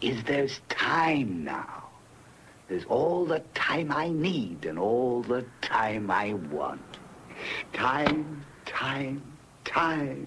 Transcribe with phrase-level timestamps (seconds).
[0.00, 1.90] is there's time now.
[2.68, 6.80] There's all the time I need and all the time I want.
[7.72, 9.22] Time, time,
[9.64, 10.26] time.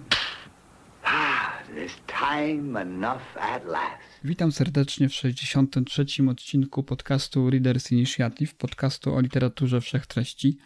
[1.06, 4.04] Ah, there's time enough at last.
[4.24, 6.30] Witam serdecznie w 63.
[6.30, 10.58] odcinku podcastu Readers Initiative, podcastu o literaturze wszechtreści.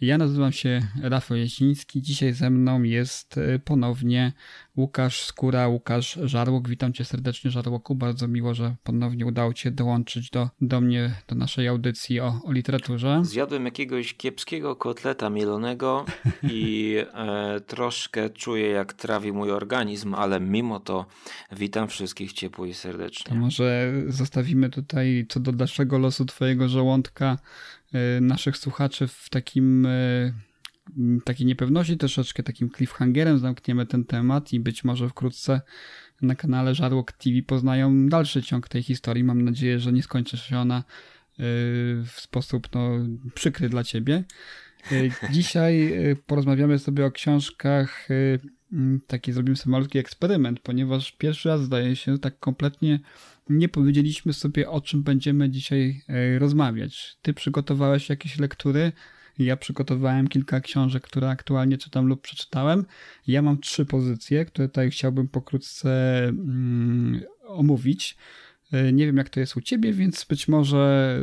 [0.00, 2.02] Ja nazywam się Rafał Jasiński.
[2.02, 4.32] Dzisiaj ze mną jest e, ponownie
[4.76, 6.68] Łukasz Skóra, Łukasz Żarłok.
[6.68, 7.94] Witam cię serdecznie, Żarłoku.
[7.94, 12.40] Bardzo miło, że ponownie udało ci się dołączyć do, do mnie, do naszej audycji o,
[12.44, 13.20] o literaturze.
[13.24, 16.04] Zjadłem jakiegoś kiepskiego kotleta mielonego
[16.42, 21.06] i e, troszkę czuję, jak trawi mój organizm, ale mimo to
[21.52, 23.24] witam wszystkich ciepło i serdecznie.
[23.28, 27.38] To może zostawimy tutaj co do dalszego losu twojego żołądka
[28.20, 30.32] naszych słuchaczy w takim e,
[31.24, 35.60] takiej niepewności, troszeczkę takim cliffhangerem zamkniemy ten temat i być może wkrótce
[36.22, 39.24] na kanale Żarłok TV poznają dalszy ciąg tej historii.
[39.24, 40.82] Mam nadzieję, że nie skończy się ona e,
[42.04, 42.90] w sposób no,
[43.34, 44.24] przykry dla ciebie.
[45.32, 45.94] Dzisiaj
[46.26, 48.08] porozmawiamy sobie o książkach,
[49.06, 53.00] taki zrobimy sobie malutki eksperyment, ponieważ pierwszy raz zdaje się tak kompletnie
[53.50, 57.16] nie powiedzieliśmy sobie, o czym będziemy dzisiaj e, rozmawiać.
[57.22, 58.92] Ty przygotowałeś jakieś lektury,
[59.38, 62.84] ja przygotowałem kilka książek, które aktualnie czytam lub przeczytałem.
[63.26, 68.16] Ja mam trzy pozycje, które tutaj chciałbym pokrótce mm, omówić.
[68.72, 71.16] E, nie wiem, jak to jest u ciebie, więc być może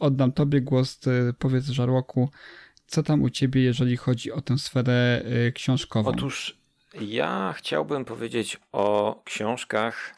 [0.00, 1.00] oddam tobie głos.
[1.06, 2.30] E, powiedz, Żarłoku,
[2.86, 5.24] co tam u ciebie, jeżeli chodzi o tę sferę
[5.54, 6.10] książkową?
[6.10, 6.58] Otóż
[7.00, 10.17] ja chciałbym powiedzieć o książkach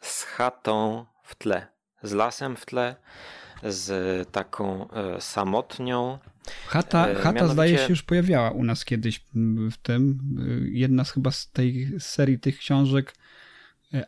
[0.00, 1.66] z chatą w tle,
[2.02, 2.96] z lasem w tle,
[3.62, 6.18] z taką e, samotnią.
[6.66, 7.52] Chata, e, chata Mianowicie...
[7.52, 9.24] zdaje się już pojawiała u nas kiedyś
[9.72, 10.18] w tym.
[10.72, 13.14] Jedna z chyba z tej serii tych książek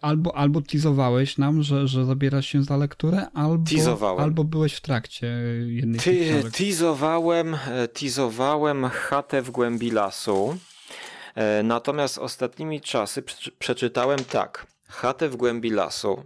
[0.01, 5.27] albo, albo teasowałeś nam, że, że zabierasz się za lekturę, albo, albo byłeś w trakcie
[5.67, 6.43] jednej Ty.
[6.59, 7.57] Teasowałem,
[7.93, 10.57] teasowałem chatę w głębi lasu.
[11.65, 13.23] Natomiast ostatnimi czasy
[13.59, 14.67] przeczytałem tak.
[14.91, 16.25] Chatę w głębi lasu,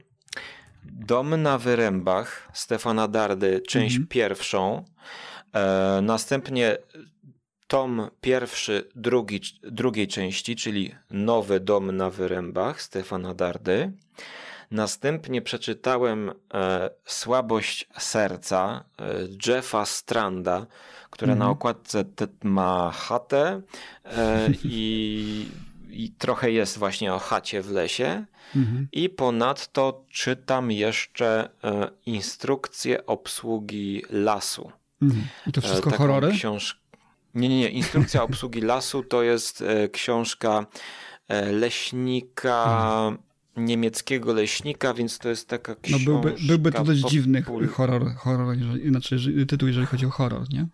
[0.84, 4.08] Dom na wyrębach Stefana Dardy, część mhm.
[4.08, 4.84] pierwszą,
[5.52, 6.76] e, następnie
[7.66, 13.92] tom pierwszy drugi, drugiej części, czyli Nowy Dom na wyrębach Stefana Dardy.
[14.70, 19.14] Następnie przeczytałem e, Słabość serca e,
[19.46, 20.66] Jeffa Stranda,
[21.10, 21.50] która na mhm.
[21.50, 22.04] okładce
[22.42, 23.60] ma chatę
[24.04, 25.46] e, i
[25.94, 28.24] i trochę jest właśnie o chacie w lesie.
[28.56, 28.88] Mhm.
[28.92, 34.72] I ponadto czytam jeszcze e, instrukcję obsługi lasu.
[35.02, 35.26] Mhm.
[35.46, 36.32] I to wszystko e, horrory?
[36.32, 36.80] Książ...
[37.34, 37.68] Nie, nie, nie.
[37.68, 40.66] Instrukcja obsługi lasu to jest e, książka
[41.28, 42.64] e, leśnika.
[42.64, 43.18] Mhm.
[43.56, 46.10] Niemieckiego leśnika, więc to jest taka książka.
[46.10, 48.56] No byłby, byłby to dość dziwny horror, horror
[48.88, 50.66] znaczy tytuł, jeżeli chodzi o horror, nie?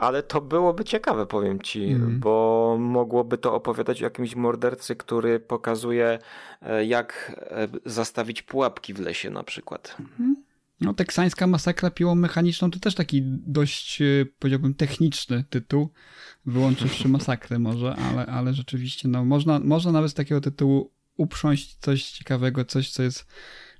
[0.00, 2.20] Ale to byłoby ciekawe, powiem ci, mm.
[2.20, 6.18] bo mogłoby to opowiadać o jakimś mordercy, który pokazuje,
[6.62, 9.96] e, jak e, zastawić pułapki w lesie na przykład.
[10.20, 10.36] Mm.
[10.80, 15.88] No, teksańska masakra piłą mechaniczną to też taki dość, e, powiedziałbym, techniczny tytuł,
[16.46, 22.04] wyłączywszy masakrę może, ale, ale rzeczywiście, no, można, można nawet z takiego tytułu uprząść coś
[22.04, 23.26] ciekawego, coś, co jest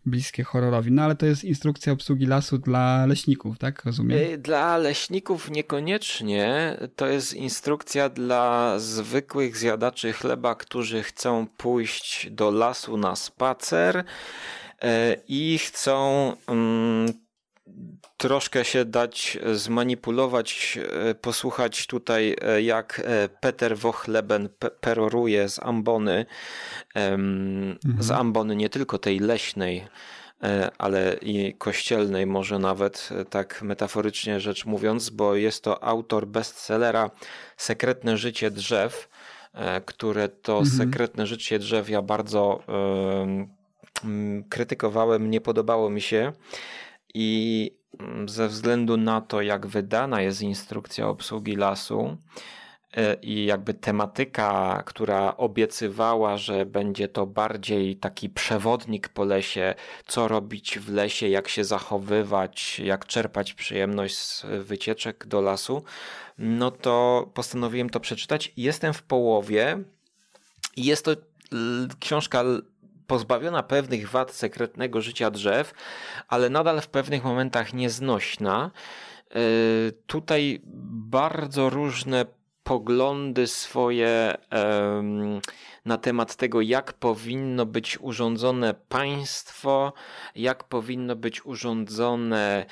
[0.06, 0.92] bliskie horrorowi.
[0.92, 3.84] No ale to jest instrukcja obsługi lasu dla leśników, tak?
[3.84, 4.18] Rozumiem?
[4.18, 6.76] Y, dla leśników niekoniecznie.
[6.96, 14.04] To jest instrukcja dla zwykłych zjadaczy chleba, którzy chcą pójść do lasu na spacer y,
[15.28, 17.12] i chcą mm,
[18.20, 20.78] troszkę się dać zmanipulować,
[21.08, 24.48] e, posłuchać tutaj, e, jak e, Peter Wochleben
[24.80, 26.26] peroruje z ambony,
[26.94, 27.78] mhm.
[27.98, 29.86] z ambony nie tylko tej leśnej,
[30.78, 37.10] ale i kościelnej, może nawet tak metaforycznie rzecz mówiąc, bo jest to autor bestsellera
[37.56, 39.08] Sekretne życie drzew,
[39.86, 40.76] które to mhm.
[40.76, 42.62] sekretne życie drzew ja bardzo
[44.48, 46.32] krytykowałem, nie podobało mi się.
[47.14, 47.70] I
[48.00, 52.16] mm, ze względu na to, jak wydana jest instrukcja obsługi lasu,
[52.96, 59.74] e, i jakby tematyka, która obiecywała, że będzie to bardziej taki przewodnik po lesie,
[60.06, 65.84] co robić w lesie, jak się zachowywać, jak czerpać przyjemność z wycieczek do lasu,
[66.38, 68.52] no to postanowiłem to przeczytać.
[68.56, 69.78] Jestem w połowie
[70.76, 71.10] jest to
[72.00, 72.44] książka
[73.10, 75.72] pozbawiona pewnych wad sekretnego życia drzew,
[76.28, 78.70] ale nadal w pewnych momentach nieznośna.
[79.30, 79.40] E,
[80.06, 80.60] tutaj
[81.10, 82.24] bardzo różne
[82.62, 84.36] poglądy swoje
[85.84, 89.92] na temat tego, jak powinno być urządzone państwo,
[90.34, 92.64] jak powinno być urządzony e,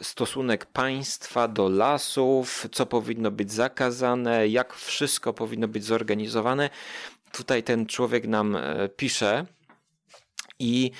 [0.00, 6.70] stosunek państwa do lasów, co powinno być zakazane, jak wszystko powinno być zorganizowane.
[7.32, 9.46] Tutaj ten człowiek nam e, pisze
[10.58, 10.90] i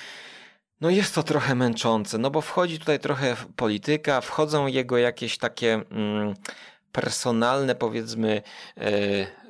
[0.81, 5.73] no jest to trochę męczące, no bo wchodzi tutaj trochę polityka, wchodzą jego jakieś takie
[5.91, 6.35] mm,
[6.93, 8.43] personalne, powiedzmy,
[8.77, 8.91] e,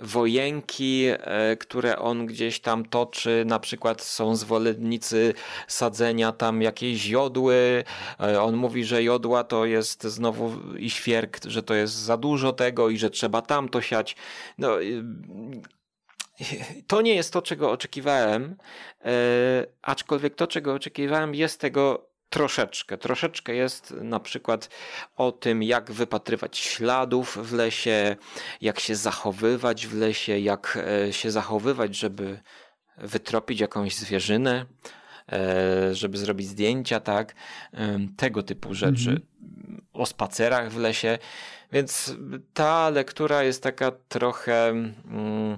[0.00, 3.44] wojenki, e, które on gdzieś tam toczy.
[3.46, 5.34] Na przykład są zwolennicy
[5.68, 7.84] sadzenia tam jakiejś jodły.
[8.40, 12.90] On mówi, że jodła to jest znowu i świerk, że to jest za dużo tego
[12.90, 14.16] i że trzeba tam to siać.
[14.58, 14.76] No,
[16.86, 18.56] to nie jest to, czego oczekiwałem,
[19.04, 19.10] e,
[19.82, 22.98] aczkolwiek to, czego oczekiwałem, jest tego troszeczkę.
[22.98, 24.68] Troszeczkę jest na przykład
[25.16, 28.16] o tym, jak wypatrywać śladów w lesie,
[28.60, 32.40] jak się zachowywać w lesie, jak e, się zachowywać, żeby
[32.96, 34.66] wytropić jakąś zwierzynę,
[35.32, 37.34] e, żeby zrobić zdjęcia, tak?
[38.16, 39.10] Tego typu rzeczy.
[39.10, 39.22] Mhm.
[39.92, 41.18] O spacerach w lesie.
[41.72, 42.16] Więc
[42.54, 44.68] ta lektura jest taka trochę.
[44.68, 45.56] Mm,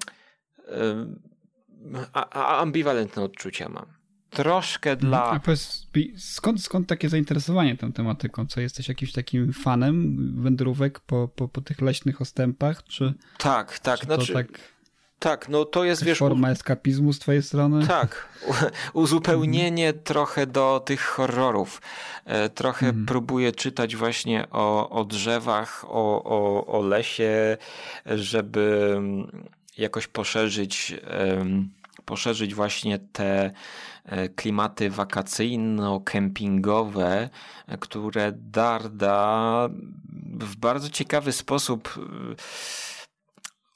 [2.12, 3.86] a, a ambiwalentne odczucia mam.
[4.30, 5.24] Troszkę dla.
[5.24, 5.86] A powiedz,
[6.16, 8.46] skąd, skąd takie zainteresowanie tą tematyką?
[8.46, 12.84] Co jesteś jakimś takim fanem wędrówek po, po, po tych leśnych ostępach?
[12.84, 14.00] Czy, tak, tak.
[14.00, 14.46] Czy znaczy, tak,
[15.18, 16.18] tak, no to jest wiesz.
[16.18, 17.86] Forma eskapizmu z twojej strony?
[17.86, 18.28] Tak.
[18.92, 20.04] uzupełnienie mhm.
[20.04, 21.82] trochę do tych horrorów.
[22.24, 23.06] E, trochę mhm.
[23.06, 27.56] próbuję czytać właśnie o, o drzewach, o, o, o lesie,
[28.06, 28.96] żeby
[29.78, 30.94] jakoś poszerzyć,
[32.04, 33.50] poszerzyć właśnie te
[34.04, 37.28] e, klimaty wakacyjno-kempingowe,
[37.80, 39.68] które Darda
[40.40, 42.00] w bardzo ciekawy sposób e,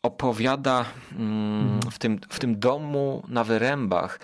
[0.03, 1.93] opowiada mm, mhm.
[1.93, 4.21] w tym, w tym domu na wyrębach.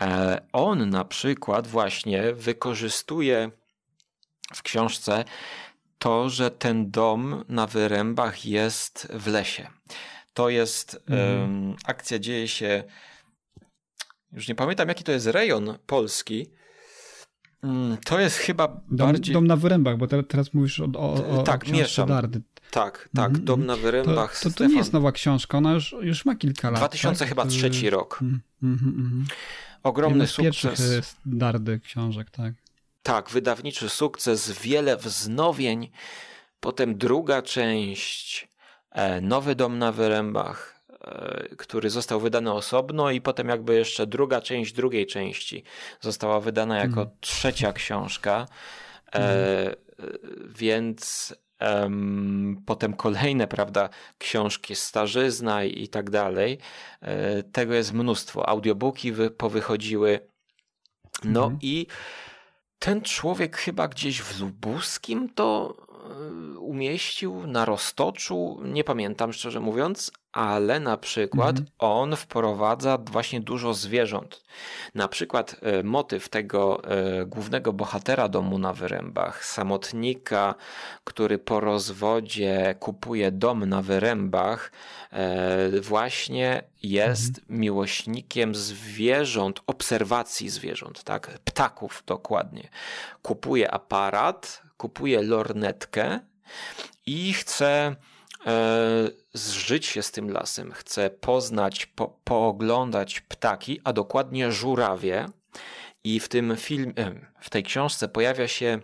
[0.00, 3.50] E, on na przykład właśnie wykorzystuje
[4.54, 5.24] w książce
[5.98, 9.68] to, że ten dom na wyrębach jest w lesie.
[10.36, 11.40] To jest mhm.
[11.40, 12.84] um, akcja, dzieje się.
[14.32, 16.46] Już nie pamiętam, jaki to jest rejon polski.
[17.62, 19.34] Mm, to jest chyba dom, bardziej.
[19.34, 22.08] Dom na wyrębach, bo teraz mówisz o, o, o tak, mieszam.
[22.08, 22.42] Dardy.
[22.70, 24.40] Tak, tak, mm, Dom na wyrębach.
[24.40, 26.80] To, to, to nie jest nowa książka, ona już, już ma kilka lat.
[26.80, 27.28] 2000 tak?
[27.28, 28.18] chyba trzeci rok.
[28.22, 29.26] Mm, mm,
[29.82, 30.78] Ogromny Jeden sukces.
[30.78, 32.54] Z e, Dardy książek, tak.
[33.02, 35.90] Tak, wydawniczy sukces, wiele wznowień.
[36.60, 38.48] Potem druga część,
[39.22, 44.72] nowy dom na wyrębach, e, który został wydany osobno i potem jakby jeszcze druga część
[44.72, 45.64] drugiej części
[46.00, 47.14] została wydana jako mm.
[47.20, 48.46] trzecia książka.
[49.12, 49.74] Mm.
[50.58, 51.34] Więc
[52.66, 53.88] potem kolejne, prawda,
[54.18, 56.58] książki Starzyzna i, tak dalej.
[57.52, 58.48] Tego jest mnóstwo.
[58.48, 60.20] Audiobooki wy, powychodziły.
[61.24, 61.58] No mm.
[61.62, 61.86] i
[62.78, 65.85] ten człowiek chyba gdzieś w Lubuskim to E,
[66.58, 71.66] umieścił na roztoczu, nie pamiętam szczerze mówiąc, ale na przykład mhm.
[71.78, 74.44] on wprowadza właśnie dużo zwierząt.
[74.94, 80.54] Na przykład e, motyw tego e, głównego bohatera domu na wyrębach, samotnika,
[81.04, 84.72] który po rozwodzie kupuje dom na wyrębach,
[85.80, 87.60] właśnie jest mhm.
[87.60, 91.38] miłośnikiem zwierząt, obserwacji zwierząt, tak?
[91.44, 92.68] Ptaków dokładnie.
[93.22, 96.20] Kupuje aparat, kupuje lornetkę
[97.06, 97.96] i chce
[98.46, 105.26] e, zżyć się z tym lasem, chce poznać, po, pooglądać ptaki, a dokładnie żurawie.
[106.04, 108.80] I w tym film, e, w tej książce pojawia się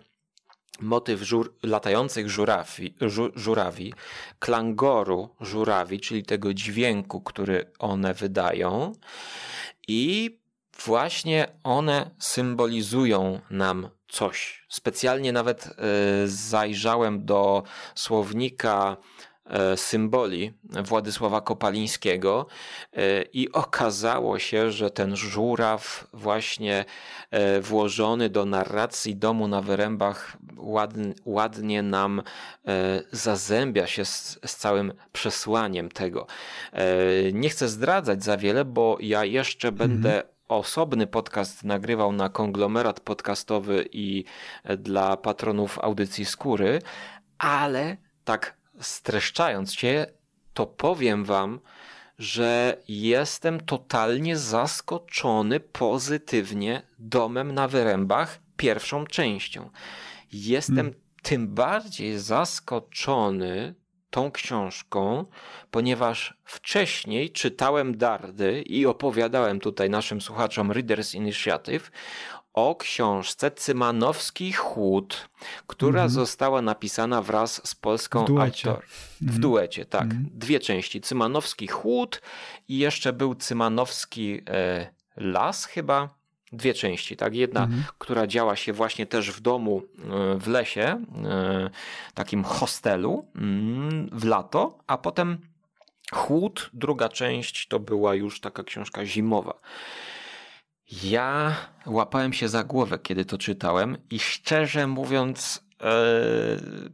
[0.79, 3.93] motyw żur, latających żurawi, żu, żurawi,
[4.39, 8.93] klangoru żurawi, czyli tego dźwięku, który one wydają.
[9.87, 10.39] I
[10.85, 14.65] właśnie one symbolizują nam coś.
[14.69, 15.71] Specjalnie nawet e,
[16.27, 17.63] zajrzałem do
[17.95, 18.97] słownika
[19.45, 22.45] e, symboli Władysława Kopalińskiego
[22.93, 26.85] e, i okazało się, że ten żuraw właśnie
[27.61, 32.21] włożony do narracji domu na Wyrębach ładnie, ładnie nam
[33.11, 36.27] zazębia się z, z całym przesłaniem tego.
[37.33, 42.99] Nie chcę zdradzać za wiele, bo ja jeszcze będę mhm osobny podcast nagrywał na konglomerat
[42.99, 44.23] podcastowy i
[44.77, 46.79] dla patronów audycji skóry,
[47.37, 50.05] ale tak streszczając cię,
[50.53, 51.59] to powiem wam,
[52.19, 59.69] że jestem totalnie zaskoczony pozytywnie domem na wyrębach pierwszą częścią.
[60.31, 60.93] Jestem hmm.
[61.21, 63.75] tym bardziej zaskoczony
[64.13, 65.25] tą książką,
[65.71, 71.91] ponieważ wcześniej czytałem Dardy i opowiadałem tutaj naszym słuchaczom Readers Initiative
[72.53, 75.29] o książce Cymanowski Chłód,
[75.67, 76.13] która mm -hmm.
[76.13, 78.85] została napisana wraz z polską w autor.
[79.21, 80.03] W duecie, tak.
[80.03, 80.29] Mm -hmm.
[80.31, 81.01] Dwie części.
[81.01, 82.21] Cymanowski Chłód
[82.67, 86.22] i jeszcze był Cymanowski e, Las chyba.
[86.53, 87.35] Dwie części, tak?
[87.35, 87.83] Jedna, mhm.
[87.97, 91.69] która działa się właśnie też w domu e, w lesie, e,
[92.13, 95.37] takim hostelu mm, w lato, a potem
[96.11, 99.53] Chłód, druga część to była już taka książka zimowa.
[101.03, 101.55] Ja
[101.85, 105.93] łapałem się za głowę, kiedy to czytałem i szczerze mówiąc e,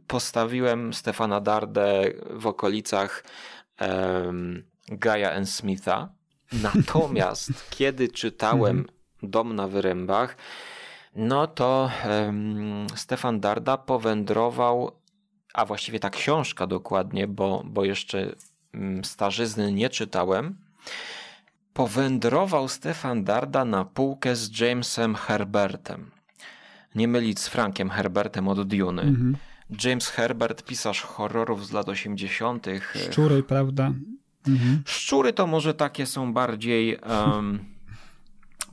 [0.06, 3.24] postawiłem Stefana Dardę w okolicach
[4.88, 6.08] Gaia and Smitha.
[6.62, 8.86] Natomiast kiedy czytałem.
[9.22, 10.36] Dom na Wyrębach,
[11.16, 11.90] no to
[12.94, 14.92] Stefan Darda powędrował,
[15.54, 18.32] a właściwie ta książka dokładnie, bo, bo jeszcze
[18.74, 20.56] mm, starzyzny nie czytałem,
[21.72, 26.10] powędrował Stefan Darda na półkę z Jamesem Herbertem.
[26.94, 29.02] Nie mylić z Frankiem Herbertem od Dune.
[29.02, 29.36] Mhm.
[29.84, 32.66] James Herbert, pisarz horrorów z lat 80.
[33.10, 33.92] Szczury, prawda?
[34.48, 34.82] Mhm.
[34.86, 37.64] Szczury to może takie są bardziej um,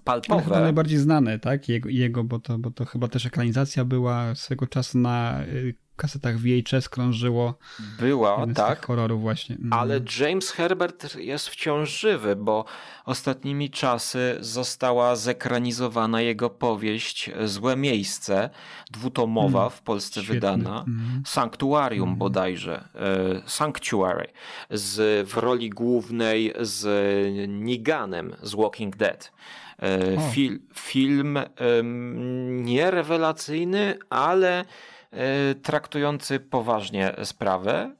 [0.07, 0.43] palpowe.
[0.43, 1.69] chyba najbardziej znane, tak?
[1.69, 6.37] Jego, jego bo, to, bo to chyba też ekranizacja była swego czasu na y, kasetach
[6.37, 7.57] VHS krążyło.
[7.99, 8.87] Była, tak.
[9.17, 9.55] właśnie.
[9.55, 9.73] Mhm.
[9.73, 12.65] Ale James Herbert jest wciąż żywy, bo
[13.05, 18.49] ostatnimi czasy została zekranizowana jego powieść Złe Miejsce,
[18.91, 20.33] dwutomowa mm, w Polsce świetny.
[20.33, 20.85] wydana.
[20.87, 21.23] Mm.
[21.25, 22.19] Sanctuarium mm.
[22.19, 22.89] bodajże.
[22.95, 24.27] E, Sanctuary.
[24.69, 26.87] Z, w roli głównej z
[27.49, 29.31] Niganem z Walking Dead.
[29.79, 31.39] E, fil, film
[32.63, 34.65] nierewelacyjny, ale
[35.13, 37.95] E, traktujący poważnie sprawę.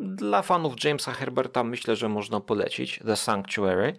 [0.00, 3.96] Dla fanów Jamesa Herberta myślę, że można polecić The Sanctuary,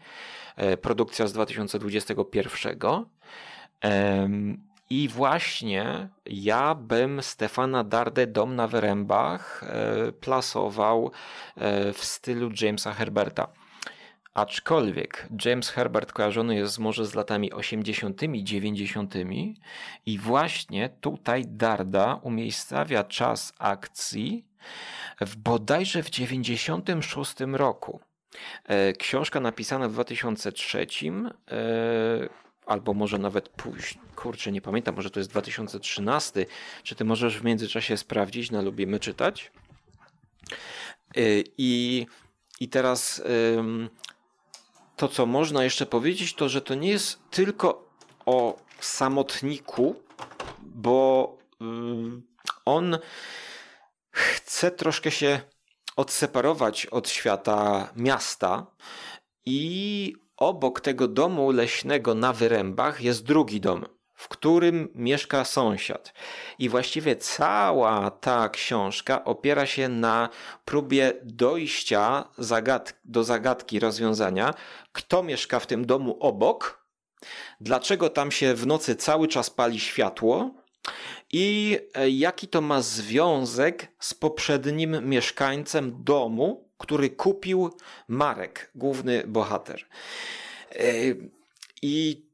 [0.55, 3.05] e, produkcja z 2021.
[4.89, 9.65] I właśnie ja bym Stefana Dardę Dom na Wyrębach
[10.19, 11.11] plasował
[11.93, 13.47] w stylu Jamesa Herberta.
[14.37, 19.13] Aczkolwiek James Herbert kojarzony jest może z latami 80., 90.
[20.05, 24.45] i właśnie tutaj Darda umiejscawia czas akcji
[25.21, 27.99] w bodajże w 96 roku.
[28.65, 30.87] E, książka napisana w 2003,
[31.51, 31.59] e,
[32.65, 36.45] albo może nawet później, kurczę, nie pamiętam, może to jest 2013.
[36.83, 38.51] Czy ty możesz w międzyczasie sprawdzić?
[38.51, 39.51] No, lubimy czytać.
[41.15, 41.21] E,
[41.57, 42.05] I,
[42.59, 43.21] i teraz
[44.97, 47.89] to, co można jeszcze powiedzieć, to że to nie jest tylko
[48.25, 49.95] o samotniku,
[50.61, 51.65] bo y,
[52.65, 52.97] on
[54.11, 55.39] chce troszkę się
[55.95, 58.65] odseparować od świata miasta
[59.45, 66.13] i obok tego domu leśnego na wyrębach jest drugi dom w którym mieszka sąsiad.
[66.59, 70.29] I właściwie cała ta książka opiera się na
[70.65, 74.53] próbie dojścia zagad do zagadki rozwiązania,
[74.91, 76.87] kto mieszka w tym domu obok,
[77.61, 80.51] dlaczego tam się w nocy cały czas pali światło
[81.31, 87.73] i e, jaki to ma związek z poprzednim mieszkańcem domu, który kupił
[88.07, 89.85] Marek, główny bohater.
[90.71, 90.83] E,
[91.81, 92.26] I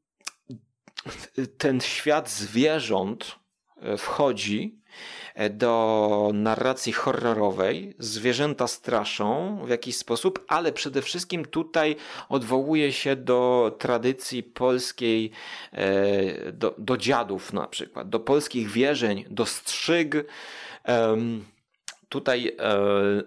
[1.57, 3.36] ten świat zwierząt
[3.81, 4.75] e, wchodzi
[5.36, 7.95] e, do narracji horrorowej.
[8.00, 11.95] Zwierzęta straszą w jakiś sposób, ale przede wszystkim tutaj
[12.29, 15.31] odwołuje się do tradycji polskiej,
[15.72, 20.15] e, do, do dziadów na przykład, do polskich wierzeń, do strzyg.
[22.10, 22.57] Tutaj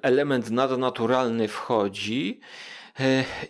[0.03, 2.41] element nadnaturalny wchodzi.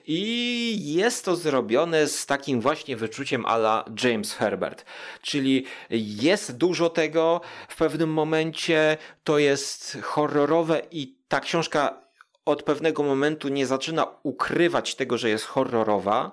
[0.06, 4.84] I jest to zrobione z takim właśnie wyczuciem ala James Herbert.
[5.22, 12.00] Czyli jest dużo tego w pewnym momencie, to jest horrorowe i ta książka
[12.44, 16.32] od pewnego momentu nie zaczyna ukrywać tego, że jest horrorowa.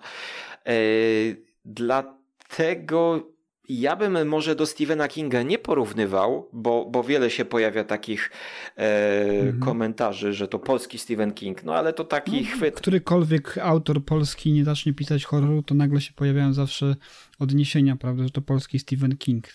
[1.65, 3.32] Dlatego
[3.69, 8.31] ja bym może do Stephena Kinga nie porównywał, bo, bo wiele się pojawia takich
[8.77, 9.59] e, mhm.
[9.59, 12.75] komentarzy, że to polski Stephen King, no ale to taki no, chwyt.
[12.75, 16.95] Którykolwiek autor polski nie zacznie pisać horroru, to nagle się pojawiają zawsze
[17.39, 19.47] odniesienia, prawda, że to polski Stephen King.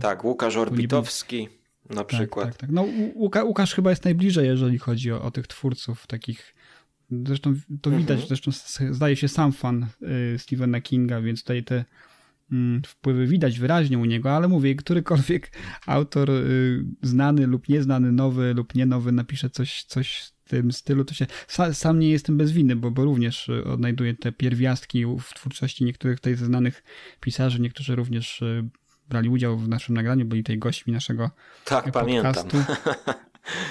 [0.00, 1.48] Tak, Łukasz Orbitowski
[1.90, 2.48] na tak, przykład.
[2.48, 2.70] Tak, tak.
[2.70, 6.54] No Łuka, Łukasz chyba jest najbliżej, jeżeli chodzi o, o tych twórców takich
[7.26, 8.28] Zresztą to widać, mhm.
[8.28, 8.50] zresztą
[8.90, 9.86] zdaje się sam fan
[10.34, 11.84] y, Stephena Kinga, więc tutaj te
[12.86, 15.52] wpływy widać wyraźnie u niego, ale mówię, którykolwiek
[15.86, 21.04] autor y, znany lub nieznany, nowy lub nie nowy napisze coś, coś w tym stylu,
[21.04, 21.26] to się
[21.72, 26.20] sam nie jestem bez winy, bo, bo również y, odnajduję te pierwiastki w twórczości niektórych
[26.20, 26.82] tutaj znanych
[27.20, 28.68] pisarzy, niektórzy również y,
[29.08, 31.30] brali udział w naszym nagraniu, byli tutaj gośćmi naszego
[31.64, 32.48] tak, podcastu.
[32.48, 32.74] pamiętam.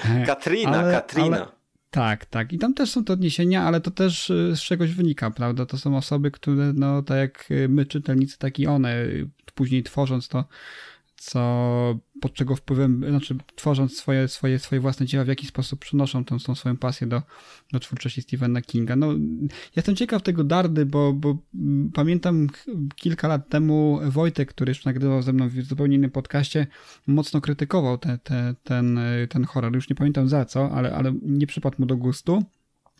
[0.26, 1.36] Katrina, ale, Katrina.
[1.36, 1.59] Ale,
[1.90, 2.52] tak, tak.
[2.52, 5.66] I tam też są te odniesienia, ale to też y, z czegoś wynika, prawda?
[5.66, 9.06] To są osoby, które, no tak jak my, czytelnicy, tak i one,
[9.54, 10.44] później tworząc to,
[11.20, 16.24] co, pod czego wpływem, znaczy tworząc swoje, swoje, swoje własne dzieła, w jaki sposób przynoszą
[16.24, 17.22] tą, tą swoją pasję do,
[17.72, 18.96] do twórczości Stephena Kinga.
[18.96, 19.08] No,
[19.76, 21.36] jestem ciekaw tego Dardy, bo, bo
[21.94, 22.46] pamiętam
[22.96, 26.66] kilka lat temu Wojtek, który już nagrywał ze mną w zupełnie innym podcaście,
[27.06, 29.74] mocno krytykował te, te, ten, ten horror.
[29.74, 32.44] Już nie pamiętam za co, ale, ale nie przypadł mu do gustu.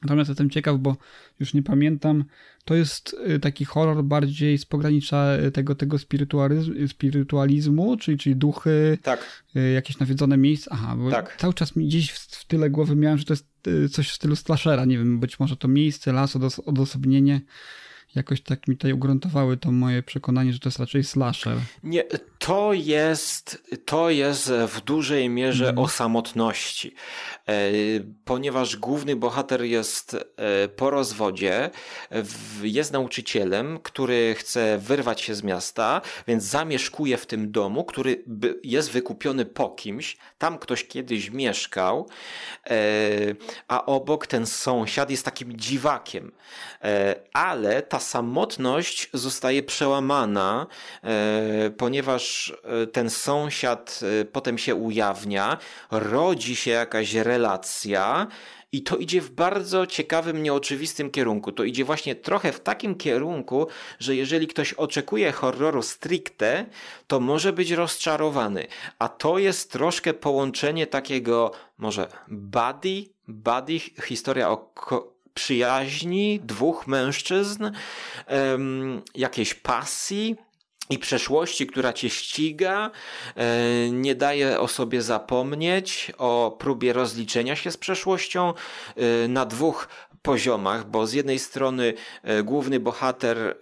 [0.02, 0.96] Natomiast jestem ciekaw, bo
[1.40, 2.24] już nie pamiętam,
[2.64, 5.96] to jest y, taki horror bardziej z pogranicza y, tego, tego
[6.88, 9.42] spirytualizmu, czyli, czyli duchy, tak.
[9.56, 10.70] Y, jakieś nawiedzone miejsca.
[10.74, 11.36] Aha, bo tak.
[11.36, 13.46] cały czas mi gdzieś w tyle głowy miałem, że to jest
[13.90, 17.40] coś w stylu slashera, nie wiem, być może to miejsce, las, odosobnienie
[18.14, 21.56] jakoś tak mi tutaj ugruntowały to moje przekonanie, że to jest raczej slasher.
[21.82, 22.04] Nie,
[22.38, 25.78] to jest, to jest w dużej mierze mm.
[25.78, 26.94] o samotności,
[27.48, 27.54] e,
[28.24, 31.70] ponieważ główny bohater jest e, po rozwodzie,
[32.62, 38.24] jest nauczycielem, który chce wyrwać się z miasta, więc zamieszkuje w tym domu, który
[38.64, 42.08] jest wykupiony po kimś, tam ktoś kiedyś mieszkał,
[42.66, 42.78] e,
[43.68, 46.32] a obok ten sąsiad jest takim dziwakiem,
[47.32, 50.66] ale ta samotność zostaje przełamana,
[51.76, 55.58] ponieważ E, ten sąsiad e, potem się ujawnia,
[55.90, 58.26] rodzi się jakaś relacja,
[58.72, 61.52] i to idzie w bardzo ciekawym, nieoczywistym kierunku.
[61.52, 63.66] To idzie właśnie trochę w takim kierunku,
[63.98, 66.66] że jeżeli ktoś oczekuje horroru stricte,
[67.06, 68.66] to może być rozczarowany.
[68.98, 74.56] A to jest troszkę połączenie takiego, może buddy, buddy, historia o
[75.34, 77.70] przyjaźni dwóch mężczyzn,
[79.14, 80.36] jakiejś pasji,
[80.90, 82.90] i przeszłości, która cię ściga,
[83.36, 88.54] e, nie daje o sobie zapomnieć, o próbie rozliczenia się z przeszłością
[88.96, 89.88] e, na dwóch
[90.22, 93.56] poziomach, bo z jednej strony e, główny bohater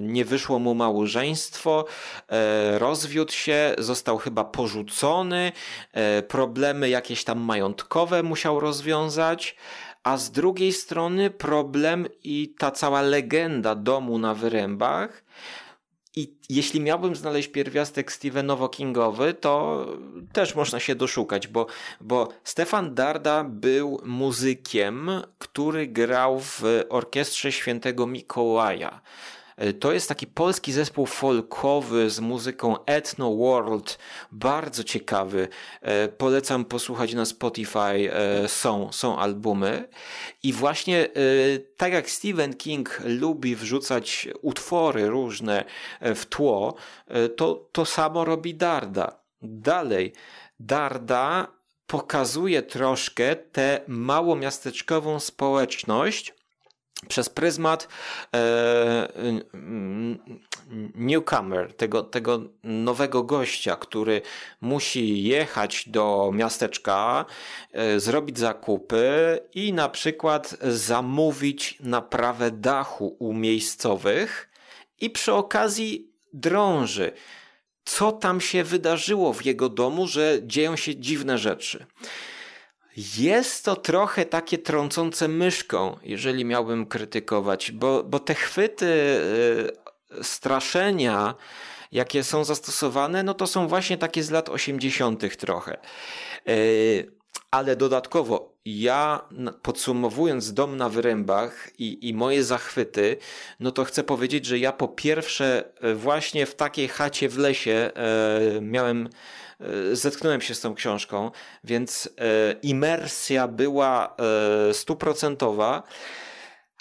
[0.00, 1.84] nie wyszło mu małżeństwo,
[2.78, 5.52] rozwiódł się, został chyba porzucony,
[6.28, 9.56] problemy jakieś tam majątkowe musiał rozwiązać,
[10.06, 15.24] a z drugiej strony problem i ta cała legenda domu na wyrębach,
[16.16, 19.86] i jeśli miałbym znaleźć pierwiastek Stephenowo-Kingowy, to
[20.32, 21.66] też można się doszukać, bo,
[22.00, 29.00] bo Stefan Darda był muzykiem, który grał w orkiestrze świętego Mikołaja.
[29.56, 33.98] E, to jest taki polski zespół folkowy z muzyką Ethno World,
[34.32, 35.48] bardzo ciekawy.
[35.80, 39.88] E, polecam posłuchać na Spotify, e, są, są albumy.
[40.42, 41.08] I właśnie
[41.76, 45.64] tak jak Stephen King lubi wrzucać utwory różne
[46.00, 46.74] w tło,
[47.36, 49.20] to, to samo robi Darda.
[49.42, 50.12] Dalej,
[50.60, 51.46] Darda
[51.86, 56.34] pokazuje troszkę tę małomiasteczkową społeczność,
[57.08, 57.88] przez pryzmat
[58.34, 59.08] e,
[60.94, 64.22] newcomer, tego, tego nowego gościa, który
[64.60, 67.24] musi jechać do miasteczka,
[67.72, 74.48] e, zrobić zakupy i na przykład zamówić naprawę dachu u miejscowych
[75.00, 77.12] i przy okazji drąży.
[77.84, 81.86] Co tam się wydarzyło w jego domu, że dzieją się dziwne rzeczy.
[82.96, 91.34] Jest to trochę takie trącące myszką, jeżeli miałbym krytykować, bo, bo te chwyty y, straszenia,
[91.92, 95.36] jakie są zastosowane, no to są właśnie takie z lat 80.
[95.36, 95.78] trochę.
[96.48, 97.12] Y,
[97.50, 99.28] ale dodatkowo ja
[99.62, 103.16] podsumowując Dom na Wyrębach i, i moje zachwyty,
[103.60, 107.90] no to chcę powiedzieć, że ja po pierwsze e, właśnie w takiej chacie w lesie
[108.60, 109.08] miałem
[109.92, 111.30] zetknąłem się z tą książką,
[111.64, 114.16] więc e, imersja była
[114.68, 115.82] e, stuprocentowa,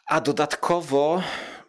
[0.06, 1.24] a dodatkowo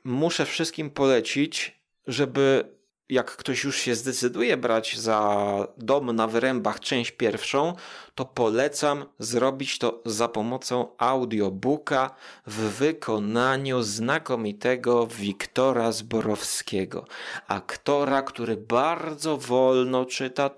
[0.04, 2.75] muszę wszystkim polecić, żeby
[3.08, 7.74] jak ktoś już się zdecyduje brać za dom na wyrębach część pierwszą,
[8.14, 12.10] to polecam zrobić to za pomocą audiobooka
[12.46, 17.04] w wykonaniu znakomitego Wiktora Zborowskiego.
[17.48, 20.50] Aktora, który bardzo wolno czyta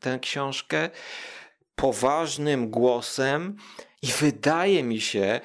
[0.00, 0.90] tę książkę,
[1.74, 3.56] poważnym głosem
[4.02, 5.40] i wydaje mi się,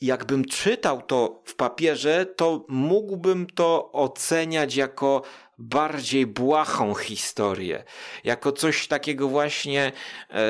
[0.00, 5.22] jakbym czytał to w papierze, to mógłbym to oceniać jako
[5.58, 7.84] bardziej błahą historię,
[8.24, 9.92] jako coś takiego właśnie
[10.30, 10.42] e,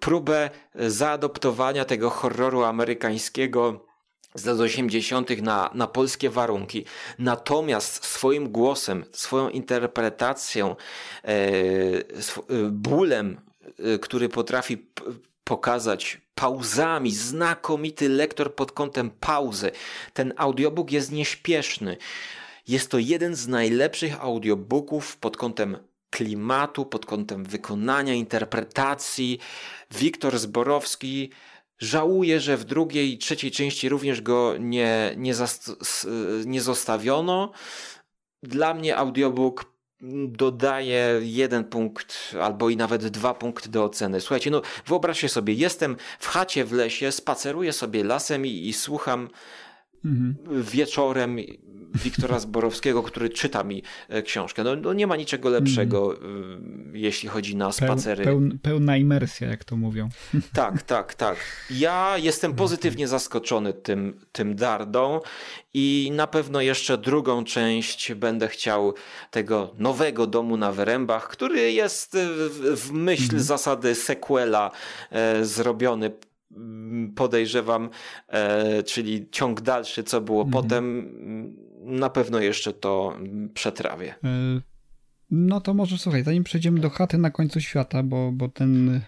[0.00, 3.88] próbę zaadoptowania tego horroru amerykańskiego
[4.34, 5.42] z lat 80.
[5.42, 6.84] Na, na polskie warunki.
[7.18, 10.76] Natomiast swoim głosem, swoją interpretacją,
[11.24, 11.38] e,
[12.14, 13.40] sw bólem,
[13.78, 14.86] e, który potrafi
[15.44, 19.70] pokazać pauzami, znakomity lektor pod kątem pauzy.
[20.12, 21.96] Ten audiobook jest nieśpieszny.
[22.68, 25.76] Jest to jeden z najlepszych audiobooków pod kątem
[26.10, 29.38] klimatu, pod kątem wykonania, interpretacji.
[29.90, 31.30] Wiktor Zborowski
[31.78, 35.34] żałuje, że w drugiej i trzeciej części również go nie, nie,
[36.46, 37.52] nie zostawiono.
[38.42, 39.78] Dla mnie audiobook
[40.28, 44.20] dodaje jeden punkt albo i nawet dwa punkty do oceny.
[44.20, 49.28] Słuchajcie, no wyobraźcie sobie, jestem w chacie w lesie, spaceruję sobie lasem i, i słucham
[50.04, 50.36] mhm.
[50.62, 51.38] wieczorem
[51.94, 54.64] Wiktora Zborowskiego, który czyta mi e, książkę.
[54.64, 56.92] No, no nie ma niczego lepszego, mm.
[56.94, 58.24] jeśli chodzi na spacery.
[58.24, 60.08] Peł, pełna imersja, jak to mówią.
[60.52, 61.36] Tak, tak, tak.
[61.70, 65.20] Ja jestem pozytywnie zaskoczony tym, tym Dardą
[65.74, 68.94] i na pewno jeszcze drugą część będę chciał
[69.30, 72.16] tego nowego domu na Wyrębach, który jest
[72.50, 73.42] w, w myśl mhm.
[73.42, 74.70] zasady sequela
[75.10, 76.18] e, zrobiony Mm,
[77.16, 77.90] podejrzewam,
[78.28, 80.62] e, czyli ciąg dalszy, co było mhm.
[80.62, 81.56] potem, mm,
[81.98, 83.18] na pewno jeszcze to
[83.54, 84.14] przetrawię.
[84.24, 84.60] E,
[85.30, 89.00] no to może słuchaj, zanim przejdziemy do chaty na końcu świata, bo, bo ten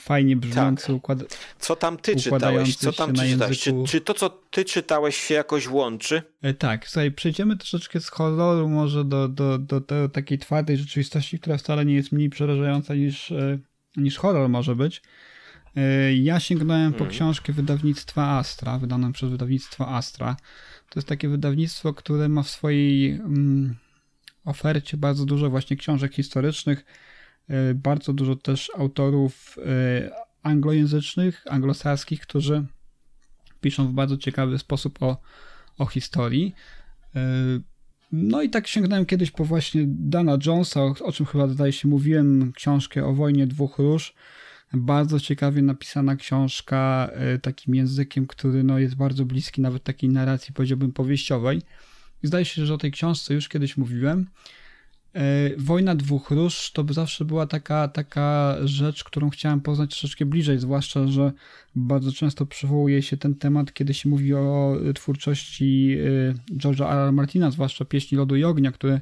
[0.00, 0.96] fajnie brzmiący tak.
[0.96, 1.18] układ.
[1.58, 2.76] Co tam ty czytałeś?
[2.76, 3.60] Co tam ty czytałeś?
[3.60, 6.22] Czy, czy, to, co ty czytałeś, się jakoś łączy?
[6.42, 11.38] E, tak, słuchaj, przejdziemy troszeczkę z horroru może do, do, do, do takiej twardej rzeczywistości,
[11.38, 13.32] która wcale nie jest mniej przerażająca niż,
[13.96, 15.02] niż horror może być.
[15.76, 17.14] E, ja sięgnąłem po hmm.
[17.14, 20.36] książkę wydawnictwa Astra, wydaną przez wydawnictwo Astra.
[20.88, 23.74] To jest takie wydawnictwo, które ma w swojej mm,
[24.44, 26.84] ofercie bardzo dużo właśnie książek historycznych,
[27.48, 30.10] e, bardzo dużo też autorów e,
[30.42, 32.64] anglojęzycznych, anglosaskich, którzy
[33.60, 35.20] piszą w bardzo ciekawy sposób o,
[35.78, 36.54] o historii.
[38.12, 41.88] No i tak sięgnąłem kiedyś po właśnie Dana Jonesa, o, o czym chyba zdaje się
[41.88, 44.14] mówiłem, książkę o wojnie dwóch róż.
[44.76, 50.54] Bardzo ciekawie napisana książka e, takim językiem, który no, jest bardzo bliski nawet takiej narracji,
[50.54, 51.62] powiedziałbym, powieściowej.
[52.22, 54.26] Zdaje się, że o tej książce już kiedyś mówiłem.
[55.14, 60.58] E, Wojna dwóch róż to zawsze była taka, taka rzecz, którą chciałem poznać troszeczkę bliżej,
[60.58, 61.32] zwłaszcza, że
[61.76, 65.96] bardzo często przywołuje się ten temat, kiedy się mówi o twórczości
[66.50, 66.98] e, George'a R.
[66.98, 67.12] R.
[67.12, 69.00] Martina, zwłaszcza Pieśni Lodu i Ognia, który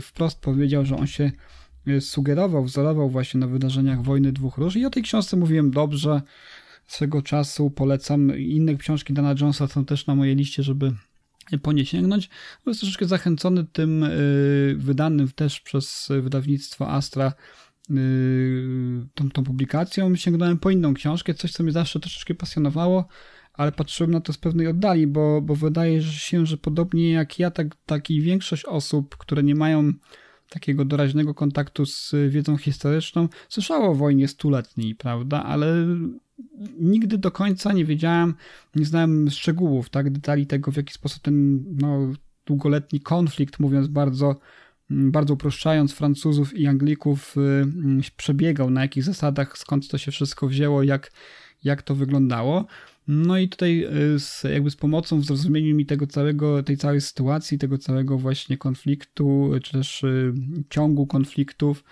[0.00, 1.32] wprost powiedział, że on się
[2.00, 6.22] sugerował, wzorował właśnie na wydarzeniach Wojny Dwóch Róż i o tej książce mówiłem dobrze,
[6.86, 8.38] swego czasu polecam.
[8.38, 10.92] Inne książki Dana Jonesa są też na mojej liście, żeby
[11.62, 12.30] po nie sięgnąć.
[12.64, 17.32] Byłem troszeczkę zachęcony tym y, wydanym też przez wydawnictwo Astra
[17.90, 17.94] y,
[19.14, 20.16] tą, tą publikacją.
[20.16, 23.08] Sięgnąłem po inną książkę, coś co mnie zawsze troszeczkę pasjonowało,
[23.54, 27.50] ale patrzyłem na to z pewnej oddali, bo, bo wydaje się, że podobnie jak ja,
[27.50, 29.92] tak, tak i większość osób, które nie mają
[30.48, 35.86] takiego doraźnego kontaktu z wiedzą historyczną, słyszało o wojnie stuletniej, prawda, ale
[36.80, 38.34] nigdy do końca nie wiedziałem,
[38.74, 42.12] nie znałem szczegółów, tak, detali tego, w jaki sposób ten no,
[42.46, 44.36] długoletni konflikt, mówiąc bardzo,
[44.90, 47.36] bardzo uproszczając Francuzów i Anglików,
[48.00, 51.12] y, przebiegał, na jakich zasadach, skąd to się wszystko wzięło, jak,
[51.64, 52.66] jak to wyglądało.
[53.08, 57.00] No i tutaj y, z, jakby z pomocą w zrozumieniu mi tego całego, tej całej
[57.00, 60.34] sytuacji, tego całego właśnie konfliktu, czy też y,
[60.70, 61.84] ciągu konfliktów,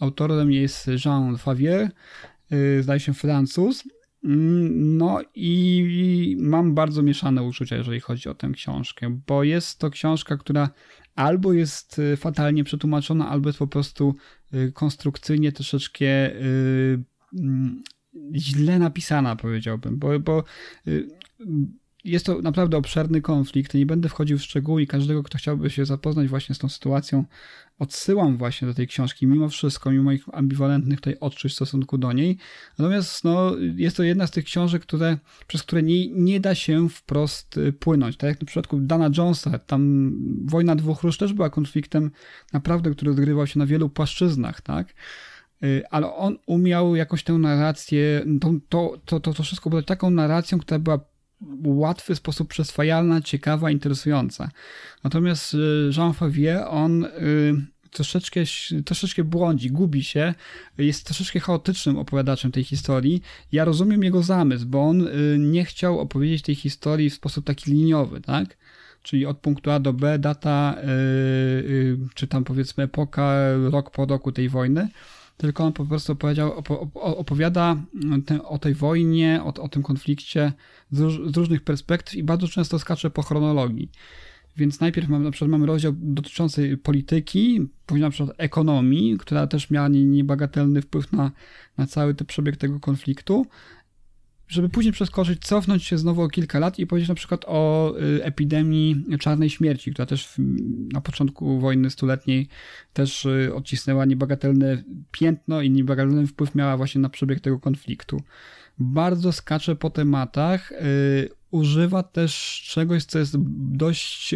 [0.00, 1.90] Autorem jest Jean Favier,
[2.80, 3.84] zdaje się Francuz.
[4.24, 9.90] Mm, no i mam bardzo mieszane uczucia, jeżeli chodzi o tę książkę, bo jest to
[9.90, 10.70] książka, która
[11.18, 14.14] albo jest fatalnie przetłumaczona, albo jest po prostu
[14.74, 17.82] konstrukcyjnie troszeczkę mm,
[18.34, 20.44] źle napisana, powiedziałbym, bo, bo
[22.08, 23.74] jest to naprawdę obszerny konflikt.
[23.74, 27.24] Nie będę wchodził w szczegóły i każdego, kto chciałby się zapoznać właśnie z tą sytuacją,
[27.78, 32.12] odsyłam właśnie do tej książki, mimo wszystko, mimo moich ambiwalentnych tutaj odczuć w stosunku do
[32.12, 32.38] niej.
[32.78, 36.88] Natomiast no, jest to jedna z tych książek, które, przez które nie, nie da się
[36.88, 38.16] wprost y, płynąć.
[38.16, 40.12] Tak jak na przypadku Dana Jonesa, tam
[40.46, 42.10] Wojna Dwóch Róż też była konfliktem
[42.52, 44.94] naprawdę, który odgrywał się na wielu płaszczyznach, tak?
[45.64, 50.10] Y, ale on umiał jakoś tę narrację, to, to, to, to, to wszystko było taką
[50.10, 51.00] narracją, która była
[51.64, 54.50] łatwy sposób przyswajalna, ciekawa, interesująca.
[55.04, 57.08] Natomiast y, Jean Favier, on y,
[57.90, 58.40] troszeczkę,
[58.84, 60.34] troszeczkę błądzi, gubi się,
[60.78, 63.22] jest troszeczkę chaotycznym opowiadaczem tej historii.
[63.52, 67.70] Ja rozumiem jego zamysł, bo on y, nie chciał opowiedzieć tej historii w sposób taki
[67.70, 68.56] liniowy, tak?
[69.02, 70.76] Czyli od punktu A do B, data,
[72.14, 73.34] czy tam powiedzmy epoka,
[73.70, 74.88] rok po roku tej wojny
[75.38, 76.16] tylko on po prostu
[76.92, 77.76] opowiada
[78.26, 80.52] te, o tej wojnie, o, o tym konflikcie
[80.90, 83.90] z, róż, z, różnych perspektyw i bardzo często skacze po chronologii.
[84.56, 89.70] Więc najpierw mamy, na przykład mamy rozdział dotyczący polityki, później na przykład ekonomii, która też
[89.70, 91.30] miała niebagatelny wpływ na,
[91.76, 93.46] na cały ten przebieg tego konfliktu,
[94.48, 98.24] żeby później przeskoczyć, cofnąć się znowu o kilka lat i powiedzieć na przykład o y,
[98.24, 100.34] epidemii czarnej śmierci, która też
[100.92, 102.48] na początku wojny stuletniej
[102.92, 108.22] też y, odcisnęła niebagatelne piętno i niebagatelny wpływ miała właśnie na przebieg tego konfliktu.
[108.78, 113.36] Bardzo skacze po tematach, y, używa też czegoś, co jest
[113.78, 114.34] dość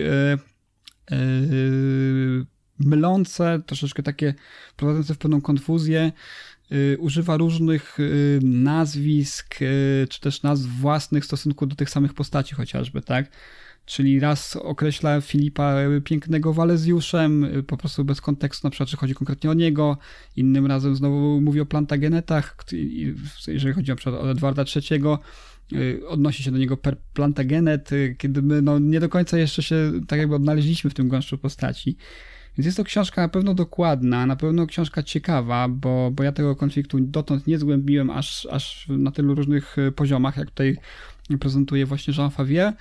[2.78, 4.34] mylące, troszeczkę takie
[4.76, 6.12] prowadzące w pewną konfuzję,
[6.98, 12.54] używa różnych y, nazwisk, y, czy też nazw własnych w stosunku do tych samych postaci
[12.54, 13.30] chociażby, tak?
[13.84, 19.50] Czyli raz określa Filipa Pięknego Walezjuszem, po prostu bez kontekstu, na przykład, czy chodzi konkretnie
[19.50, 19.98] o niego.
[20.36, 22.56] Innym razem znowu mówi o Plantagenetach,
[23.48, 25.02] jeżeli chodzi na przykład o Edwarda III,
[26.08, 30.18] odnosi się do niego per Plantagenet, kiedy my no, nie do końca jeszcze się tak
[30.18, 31.96] jakby odnaleźliśmy w tym gąszczu postaci.
[32.58, 36.56] Więc jest to książka na pewno dokładna, na pewno książka ciekawa, bo, bo ja tego
[36.56, 40.76] konfliktu dotąd nie zgłębiłem aż, aż na tylu różnych e, poziomach, jak tutaj
[41.40, 42.72] prezentuje właśnie Jean Favier,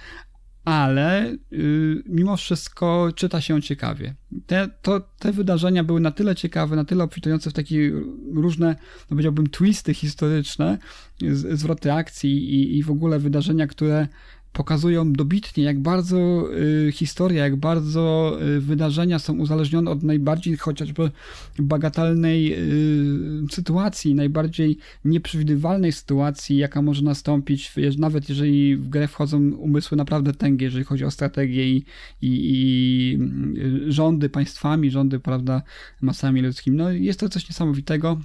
[0.66, 4.16] ale yy, mimo wszystko czyta się ciekawie.
[4.46, 7.92] Te, to, te wydarzenia były na tyle ciekawe, na tyle obfitujące w takie
[8.34, 8.68] różne,
[9.02, 10.78] no powiedziałbym, twisty historyczne,
[11.22, 14.08] z, zwroty akcji i, i w ogóle wydarzenia, które
[14.54, 16.48] pokazują dobitnie, jak bardzo
[16.88, 21.12] y, historia, jak bardzo y, wydarzenia są uzależnione od najbardziej chociażby
[21.60, 29.98] bagatelnej y, sytuacji, najbardziej nieprzewidywalnej sytuacji, jaka może nastąpić, nawet jeżeli w grę wchodzą umysły
[29.98, 31.84] naprawdę tęgie, jeżeli chodzi o strategię i, i,
[32.22, 33.20] i
[33.88, 35.62] rządy państwami, rządy, prawda,
[36.02, 36.78] masami ludzkimi.
[36.78, 38.18] No, jest to coś niesamowitego.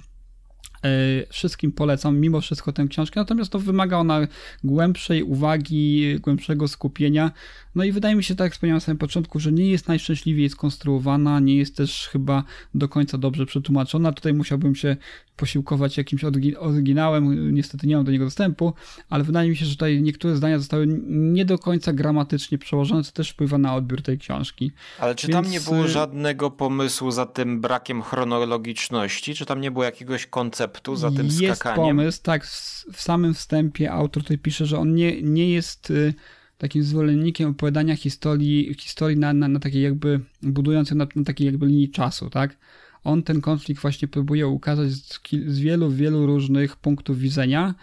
[0.83, 0.89] E,
[1.29, 4.27] wszystkim polecam mimo wszystko tę książkę, natomiast to wymaga ona
[4.63, 7.31] głębszej uwagi, głębszego skupienia.
[7.75, 10.49] No i wydaje mi się, tak jak wspomniałem na samym początku, że nie jest najszczęśliwiej
[10.49, 14.11] skonstruowana, nie jest też chyba do końca dobrze przetłumaczona.
[14.11, 14.97] Tutaj musiałbym się
[15.37, 16.23] posiłkować jakimś
[16.59, 18.73] oryginałem, niestety nie mam do niego dostępu,
[19.09, 23.11] ale wydaje mi się, że tutaj niektóre zdania zostały nie do końca gramatycznie przełożone, co
[23.11, 24.71] też wpływa na odbiór tej książki.
[24.99, 25.35] Ale czy Więc...
[25.35, 29.35] tam nie było y, żadnego pomysłu za tym brakiem chronologiczności?
[29.35, 31.99] Czy tam nie było jakiegoś konceptu za tym jest skakaniem?
[31.99, 32.45] Jest pomysł, tak.
[32.93, 36.13] W samym wstępie autor tutaj pisze, że on nie, nie jest y,
[36.57, 41.65] takim zwolennikiem opowiadania historii, historii na, na, na takiej jakby, budującej na, na takiej jakby
[41.65, 42.57] linii czasu, tak?
[43.03, 47.75] on ten konflikt właśnie próbuje ukazać z, z wielu, wielu różnych punktów widzenia.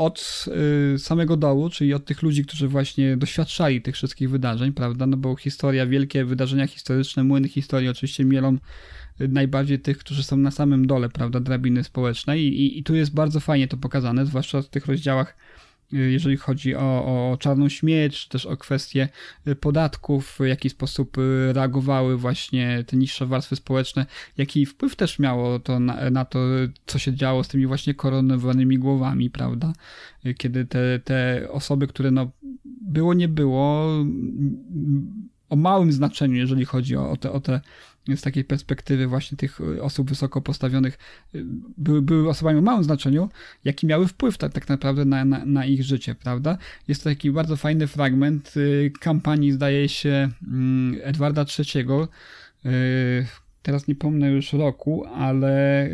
[0.00, 0.44] Od
[0.94, 5.06] y, samego dołu, czyli od tych ludzi, którzy właśnie doświadczali tych wszystkich wydarzeń, prawda?
[5.06, 8.58] No bo historia, wielkie wydarzenia historyczne, młyny historii oczywiście mielą
[9.20, 12.94] y, najbardziej tych, którzy są na samym dole, prawda, drabiny społecznej i, i, i tu
[12.94, 15.36] jest bardzo fajnie to pokazane, zwłaszcza w tych rozdziałach
[15.92, 19.08] jeżeli chodzi o, o czarną śmierć, też o kwestie
[19.48, 24.06] y, podatków, w jaki sposób y, reagowały właśnie te niższe warstwy społeczne,
[24.38, 26.38] jaki wpływ też miało to na, na to,
[26.86, 29.72] co się działo z tymi właśnie koronowanymi głowami, prawda?
[30.26, 32.30] Y, kiedy te, te osoby, które no
[32.64, 33.86] było, nie było,
[35.50, 37.60] o małym znaczeniu, jeżeli chodzi o, o te, o te
[38.16, 40.98] z takiej perspektywy właśnie tych y, osób wysoko postawionych
[41.34, 41.44] y,
[41.78, 43.28] były, były osobami o małym znaczeniu,
[43.64, 46.58] jaki miały wpływ tak, tak naprawdę na, na, na, ich życie, prawda?
[46.88, 51.86] Jest to taki bardzo fajny fragment y, kampanii, zdaje się, mm, Edwarda III,
[53.62, 55.88] teraz nie pomnę już roku, ale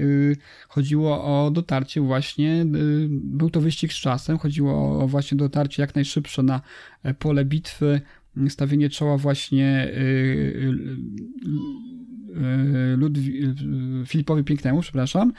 [0.68, 2.64] chodziło o dotarcie właśnie,
[3.10, 6.60] był to wyścig z czasem, chodziło o właśnie dotarcie jak najszybsze na
[7.02, 8.00] e, pole bitwy
[8.48, 9.92] stawienie czoła właśnie
[12.96, 13.54] Ludwi
[14.06, 15.32] Filipowi Pięknemu, przepraszam,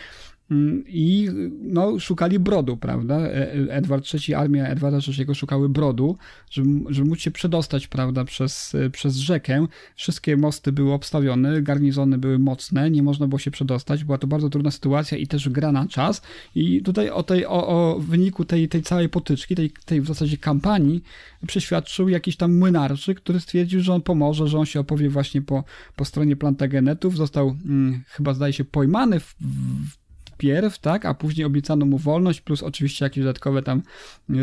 [0.87, 1.29] i
[1.61, 3.15] no, szukali brodu, prawda?
[3.15, 6.17] E, e, Edward III, armia Edwarda III szukały brodu,
[6.49, 9.67] żeby, żeby móc się przedostać, prawda, przez, e, przez rzekę.
[9.95, 14.03] Wszystkie mosty były obstawione, garnizony były mocne, nie można było się przedostać.
[14.03, 16.21] Była to bardzo trudna sytuacja i też gra na czas.
[16.55, 20.37] I tutaj o, tej, o, o wyniku tej, tej całej potyczki, tej, tej w zasadzie
[20.37, 21.03] kampanii,
[21.47, 25.63] przeświadczył jakiś tam młynarczy, który stwierdził, że on pomoże, że on się opowie właśnie po,
[25.95, 27.17] po stronie Plantagenetów.
[27.17, 30.06] Został hmm, chyba, zdaje się, pojmany w, w
[30.37, 33.81] pierw, tak, a później obiecano mu wolność, plus oczywiście jakieś dodatkowe tam
[34.29, 34.37] yy,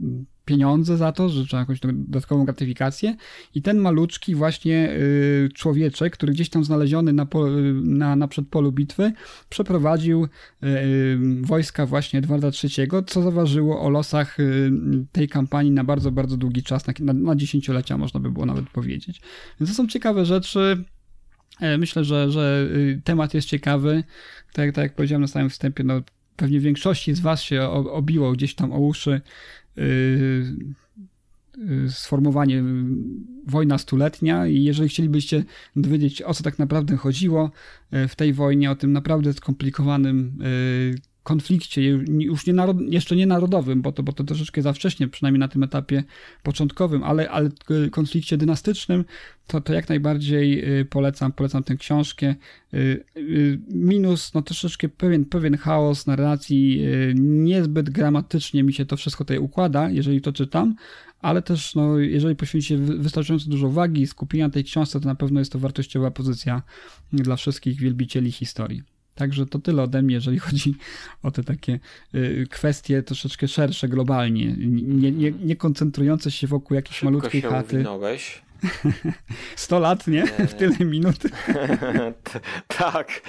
[0.00, 3.16] yy, pieniądze za to, że trzeba jakąś dodatkową gratyfikację.
[3.54, 7.26] I ten maluczki właśnie yy, człowieczek, który gdzieś tam znaleziony na,
[7.82, 9.12] na, na przedpolu bitwy,
[9.48, 10.28] przeprowadził
[11.40, 14.36] wojska właśnie Edwarda III, co zaważyło o losach
[15.12, 19.20] tej kampanii na bardzo, bardzo długi czas, na, na dziesięciolecia można by było nawet powiedzieć.
[19.60, 20.84] Więc to są ciekawe rzeczy,
[21.78, 24.04] myślę, że, że y, temat jest ciekawy.
[24.52, 26.02] Tak, tak jak powiedziałem na samym wstępie, no,
[26.36, 29.20] pewnie większości z Was się obiło gdzieś tam o uszy
[29.76, 29.84] yy,
[31.58, 32.62] yy, sformułowanie
[33.46, 35.44] wojna stuletnia i jeżeli chcielibyście
[35.76, 37.50] dowiedzieć o co tak naprawdę chodziło
[37.94, 40.38] y, w tej wojnie, o tym naprawdę skomplikowanym
[40.92, 45.08] yy, konflikcie, już nie narod, jeszcze nie narodowym, bo to, bo to troszeczkę za wcześnie,
[45.08, 46.04] przynajmniej na tym etapie
[46.42, 47.50] początkowym, ale, ale
[47.90, 49.04] konflikcie dynastycznym,
[49.46, 52.34] to, to jak najbardziej y, polecam, polecam tę książkę.
[52.74, 59.24] Y, y, minus, no troszeczkę pewien, pewien chaos narracji, niezbyt gramatycznie mi się to wszystko
[59.24, 60.74] tutaj układa, jeżeli to czytam,
[61.20, 65.52] ale też, no, jeżeli poświęcicie wystarczająco dużo uwagi skupienia tej książce, to na pewno jest
[65.52, 66.62] to wartościowa pozycja
[67.12, 68.99] dla wszystkich wielbicieli historii.
[69.14, 70.74] Także to tyle ode mnie, jeżeli chodzi
[71.22, 71.78] o te takie
[72.14, 77.48] y, kwestie troszeczkę szersze globalnie, nie, nie, nie koncentrujące się wokół jakiejś Szybko malutkiej się
[77.48, 77.74] chaty.
[77.74, 78.42] Uwinąłeś.
[79.56, 80.26] 100 lat, nie?
[80.26, 81.18] W tyle minut.
[82.78, 83.20] tak.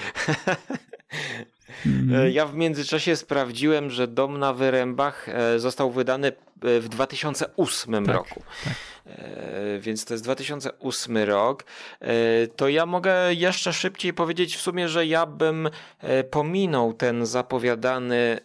[1.85, 2.31] Mhm.
[2.31, 8.15] Ja w międzyczasie sprawdziłem, że Dom na Wyrębach e, został wydany e, w 2008 tak,
[8.15, 8.43] roku.
[8.63, 8.73] Tak.
[9.05, 11.63] E, więc to jest 2008 rok.
[12.55, 15.69] To ja mogę jeszcze szybciej powiedzieć w sumie, że ja bym
[16.31, 18.39] pominął ten zapowiadany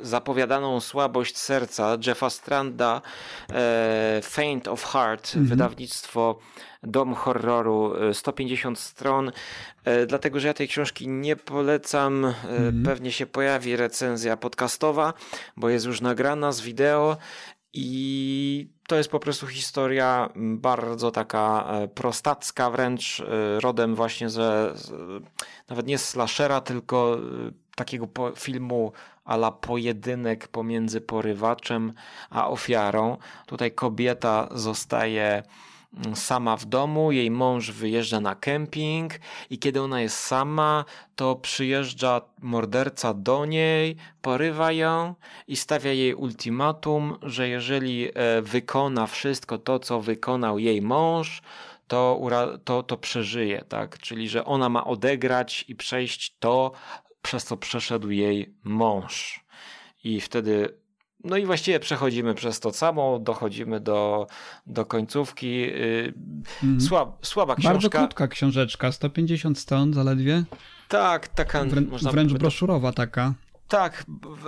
[0.00, 3.02] zapowiadaną słabość serca Jeffa Stranda
[4.22, 5.46] Faint of Heart, mhm.
[5.46, 6.38] wydawnictwo
[6.82, 9.32] Dom Horroru, 150 e, stron,
[9.84, 12.34] e, dlatego że ja tej książki nie polecam.
[12.48, 12.82] Mm.
[12.84, 15.14] Pewnie się pojawi recenzja podcastowa,
[15.56, 17.16] bo jest już nagrana z wideo
[17.72, 23.22] i to jest po prostu historia bardzo taka prostacka, wręcz
[23.58, 24.74] rodem właśnie ze,
[25.68, 27.18] nawet nie slashera, tylko
[27.76, 28.06] takiego
[28.36, 28.92] filmu
[29.24, 31.92] ala pojedynek pomiędzy porywaczem
[32.30, 33.16] a ofiarą.
[33.46, 35.42] Tutaj kobieta zostaje
[36.14, 39.14] sama w domu, jej mąż wyjeżdża na kemping
[39.50, 40.84] i kiedy ona jest sama,
[41.16, 45.14] to przyjeżdża morderca do niej, porywa ją
[45.48, 51.42] i stawia jej ultimatum, że jeżeli e, wykona wszystko to, co wykonał jej mąż,
[51.88, 52.20] to,
[52.64, 53.98] to, to przeżyje, tak?
[53.98, 56.72] Czyli, że ona ma odegrać i przejść to,
[57.22, 59.44] przez co przeszedł jej mąż.
[60.04, 60.80] I wtedy
[61.24, 64.26] no i właściwie przechodzimy przez to samo, dochodzimy do,
[64.66, 65.64] do końcówki.
[66.62, 66.80] Mm.
[66.80, 67.72] Słab, słaba książka.
[67.72, 70.44] Bardzo krótka książeczka, 150 stron zaledwie.
[70.88, 71.64] Tak, taka.
[71.64, 73.34] Wrę, można wręcz broszurowa taka.
[73.70, 74.04] Tak,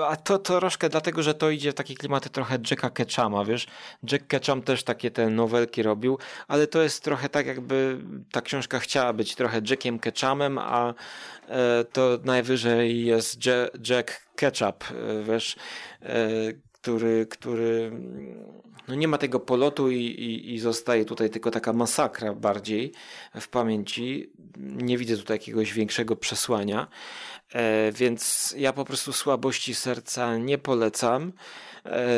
[0.09, 3.67] a to, to troszkę dlatego, że to idzie w takie klimaty trochę Jacka Ketchama, wiesz.
[4.13, 7.99] Jack Ketchum też takie te nowelki robił, ale to jest trochę tak jakby
[8.33, 10.95] ta książka chciała być trochę Jackiem Ketchumem, a
[11.49, 13.39] e, to najwyżej jest
[13.89, 15.57] Jack Ketchup, e, wiesz,
[16.03, 16.19] e,
[16.73, 17.93] który, który
[18.89, 22.93] no nie ma tego polotu i, i, i zostaje tutaj tylko taka masakra bardziej
[23.41, 24.31] w pamięci.
[24.57, 26.87] Nie widzę tutaj jakiegoś większego przesłania.
[27.53, 31.33] E, więc ja po prostu słabości serca nie polecam.
[31.87, 32.09] E,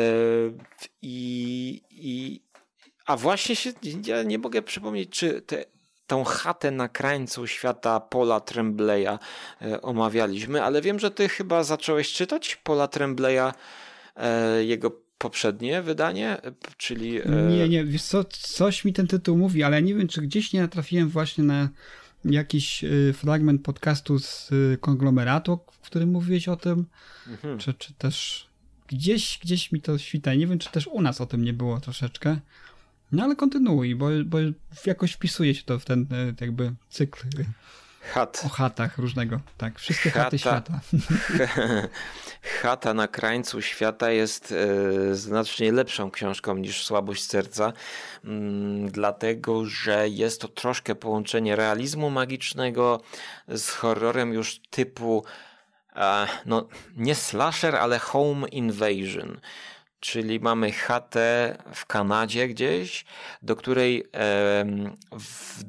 [1.01, 2.41] I, i,
[3.05, 3.71] a właśnie się,
[4.05, 5.65] ja nie mogę przypomnieć, czy te,
[6.07, 9.19] tą chatę na krańcu świata Paula Trembleya
[9.61, 13.51] e, omawialiśmy, ale wiem, że ty chyba zacząłeś czytać Paula Trembleya,
[14.59, 16.37] jego poprzednie wydanie,
[16.77, 17.19] czyli...
[17.49, 20.61] Nie, nie, wiesz co, coś mi ten tytuł mówi, ale nie wiem, czy gdzieś nie
[20.61, 21.69] natrafiłem właśnie na
[22.25, 26.85] jakiś y, fragment podcastu z y, konglomeratu, w którym mówiłeś o tym,
[27.27, 27.57] mhm.
[27.57, 28.47] czy, czy też
[28.87, 30.33] gdzieś, gdzieś mi to świta.
[30.33, 32.39] Nie wiem, czy też u nas o tym nie było troszeczkę.
[33.11, 34.37] No ale kontynuuj, bo, bo
[34.85, 37.27] jakoś wpisuje się to w ten y, jakby cykl
[38.13, 38.43] Chat.
[38.45, 39.39] O chatach różnego.
[39.57, 40.23] Tak, wszystkie Chata.
[40.23, 40.79] chaty świata.
[42.61, 44.51] Chata na krańcu świata jest
[45.11, 47.73] e, znacznie lepszą książką niż Słabość serca,
[48.23, 53.01] mm, dlatego że jest to troszkę połączenie realizmu magicznego
[53.47, 55.25] z horrorem już typu
[55.95, 59.39] e, no nie slasher, ale home invasion.
[59.99, 63.05] Czyli mamy chatę w Kanadzie gdzieś,
[63.41, 65.63] do której em, w,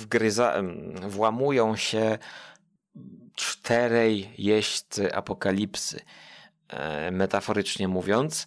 [0.00, 0.62] wgryza,
[1.08, 2.18] włamują się
[3.34, 6.00] czterej jeźdźcy apokalipsy,
[6.68, 8.46] e, metaforycznie mówiąc,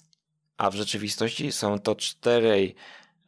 [0.57, 2.75] a w rzeczywistości są to czterej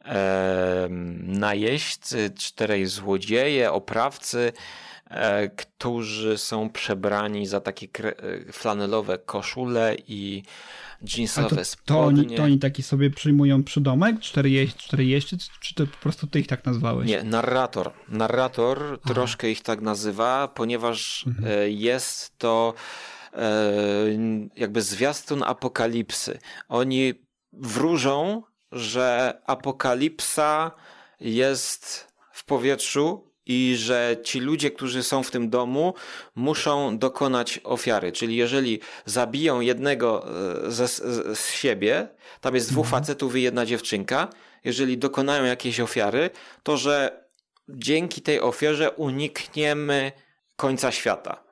[0.04, 0.88] e,
[1.22, 4.52] najeźdźcy, czterej złodzieje, oprawcy,
[5.56, 10.42] którzy są przebrani za takie e, flanelowe koszule i
[11.16, 12.22] jeansowe to, to, spodnie.
[12.22, 14.20] oni, to oni taki sobie przyjmują przydomek?
[14.20, 15.36] Cztery, jeź, cztery jeźdźcy?
[15.60, 17.08] Czy to po prostu ty ich tak nazwałeś?
[17.08, 17.90] Nie, narrator.
[18.08, 22.74] Narrator troszkę ich tak nazywa, ponieważ e, jest to
[23.32, 23.62] e,
[24.56, 26.38] jakby zwiastun apokalipsy.
[26.68, 27.14] Oni
[27.52, 28.42] wróżą,
[28.72, 30.70] że apokalipsa
[31.20, 35.94] jest w powietrzu i że ci ludzie, którzy są w tym domu,
[36.34, 38.12] muszą dokonać ofiary.
[38.12, 40.26] Czyli jeżeli zabiją jednego
[40.66, 42.08] e, ze, z, z siebie,
[42.40, 44.28] tam jest dwóch facetów i jedna dziewczynka,
[44.64, 46.30] jeżeli dokonają jakiejś ofiary,
[46.62, 47.24] to że
[47.68, 50.12] dzięki tej ofierze unikniemy
[50.56, 51.45] końca świata.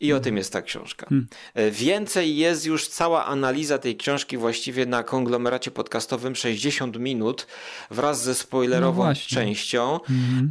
[0.00, 1.06] I o tym jest ta książka.
[1.54, 7.46] E, Więcej jest już cała analiza tej książki właściwie na konglomeracie podcastowym 60 minut
[7.90, 9.36] wraz ze No spoilerową właśnie.
[9.36, 10.00] częścią.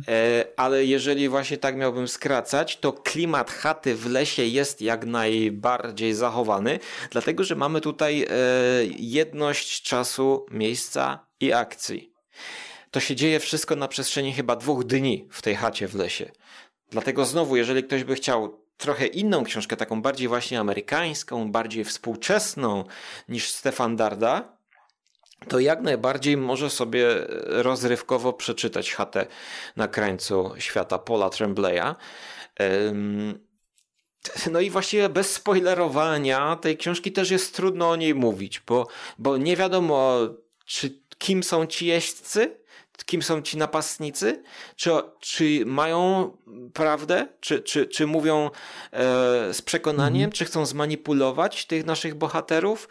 [0.07, 6.13] E, Ale jeżeli właśnie tak miałbym skracać, to klimat chaty w lesie jest jak najbardziej
[6.13, 6.79] zachowany,
[7.11, 8.27] dlatego że mamy tutaj e,
[8.99, 12.11] jedność czasu, miejsca i akcji.
[12.91, 16.31] To się dzieje wszystko na przestrzeni chyba dwóch dni w tej chacie w lesie.
[16.91, 22.85] Dlatego znowu, jeżeli ktoś by chciał trochę inną książkę, taką bardziej właśnie amerykańską, bardziej współczesną
[23.29, 24.57] niż Stefan Darda,
[25.47, 27.07] to jak najbardziej może sobie
[27.45, 29.27] rozrywkowo przeczytać chatę
[29.75, 31.95] na krańcu świata Paula Tremblay'a.
[32.61, 33.45] Ym,
[34.51, 39.37] No i właściwie bez spoilerowania tej książki też jest trudno o niej mówić, bo, bo
[39.37, 40.19] nie wiadomo,
[40.65, 42.57] czy kim są ci jeźdźcy,
[43.05, 44.43] kim są ci napastnicy,
[44.75, 46.31] czy, czy mają
[46.73, 48.99] prawdę, czy, czy, czy mówią e,
[49.53, 52.89] z przekonaniem, czy chcą zmanipulować tych naszych bohaterów,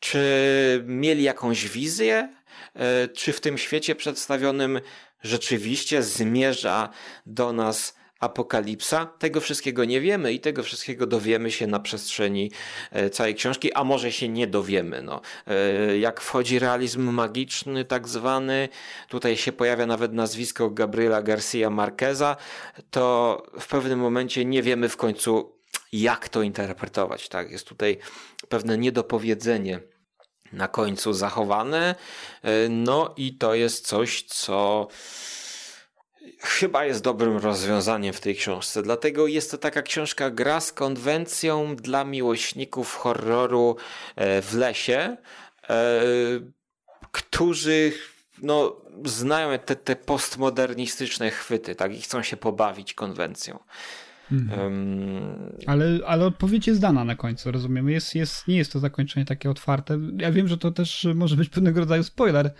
[0.00, 2.34] czy mieli jakąś wizję,
[2.74, 4.80] e, czy w tym świecie przedstawionym
[5.22, 6.88] rzeczywiście zmierza
[7.26, 9.06] do nas apokalipsa.
[9.06, 12.50] Tego wszystkiego nie wiemy i tego wszystkiego dowiemy się na przestrzeni
[12.90, 15.02] e, całej książki, a może się nie dowiemy.
[15.02, 15.20] No.
[15.46, 18.68] E, Jak wchodzi realizm magiczny, tak zwany,
[19.08, 22.36] tutaj się pojawia nawet nazwisko Gabriela Garcia Marqueza,
[22.90, 25.54] to w pewnym momencie nie wiemy w końcu,
[25.92, 27.28] jak to interpretować.
[27.28, 27.50] Tak?
[27.50, 27.98] Jest tutaj
[28.48, 29.80] pewne niedopowiedzenie
[30.52, 31.94] na końcu zachowane.
[32.42, 34.88] E, No i to jest coś, co
[36.44, 38.82] chyba jest dobrym rozwiązaniem w tej książce.
[38.82, 43.76] Dlatego jest to taka książka gra z konwencją dla miłośników horroru
[44.16, 45.16] e, w lesie,
[45.70, 46.00] e,
[47.12, 47.92] którzy
[48.42, 53.58] no, znają te, te postmodernistyczne chwyty tak, i chcą się pobawić konwencją.
[54.32, 57.92] Em, Ale, ale odpowiedź jest dana na końcu, rozumiemy?
[57.92, 59.98] Jest, jest, nie jest to zakończenie takie otwarte.
[60.18, 62.54] Ja wiem, że to też może być pewnego rodzaju spoiler,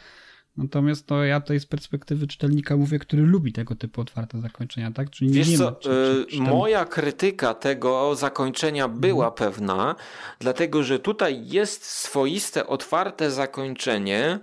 [0.57, 5.11] natomiast to ja tutaj z perspektywy czytelnika mówię, który lubi tego typu otwarte zakończenia, tak?
[5.11, 9.53] Czyli nie Wiesz wiemy, co, czy, czy, czy moja krytyka tego zakończenia była Mhm.
[9.53, 9.95] pewna,
[10.39, 14.39] dlatego że tutaj jest swoiste, otwarte zakończenie,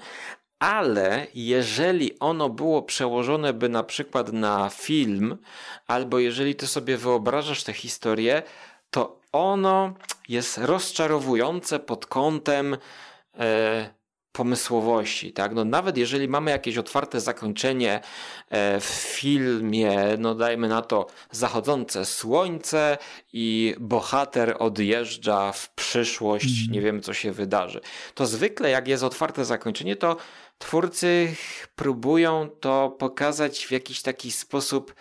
[0.60, 5.38] ale jeżeli ono było przełożone by na przykład na film,
[5.88, 8.44] albo jeżeli ty sobie wyobrażasz tę historię,
[8.90, 9.94] to ono
[10.30, 12.78] jest rozczarowujące pod kątem
[13.40, 14.01] e,
[14.32, 15.54] pomysłowości, tak?
[15.54, 18.02] No nawet jeżeli mamy jakieś otwarte zakończenie
[18.50, 22.98] e, w filmie, no dajmy na to zachodzące słońce
[23.34, 27.82] i bohater odjeżdża w przyszłość, nie wiemy co się wydarzy.
[28.14, 30.18] To zwykle jak jest otwarte zakończenie, to
[30.60, 31.36] twórcy
[31.76, 34.96] próbują to pokazać w jakiś taki sposób,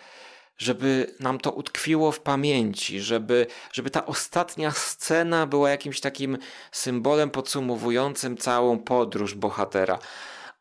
[0.61, 6.37] żeby nam to utkwiło w pamięci, żeby, żeby ta ostatnia scena była jakimś takim
[6.71, 9.99] symbolem podsumowującym całą podróż bohatera.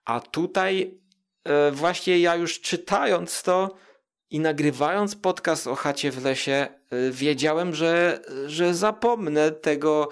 [0.04, 0.98] A tutaj
[1.44, 3.76] e, właśnie ja już czytając to
[4.30, 10.08] i nagrywając podcast o chacie w lesie, e, wiedziałem, że, że zapomnę tego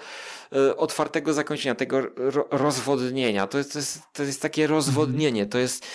[0.53, 3.47] e, otwartego zakończenia, tego ro, rozwodnienia.
[3.47, 5.85] To jest, to, jest, to jest takie rozwodnienie, to jest,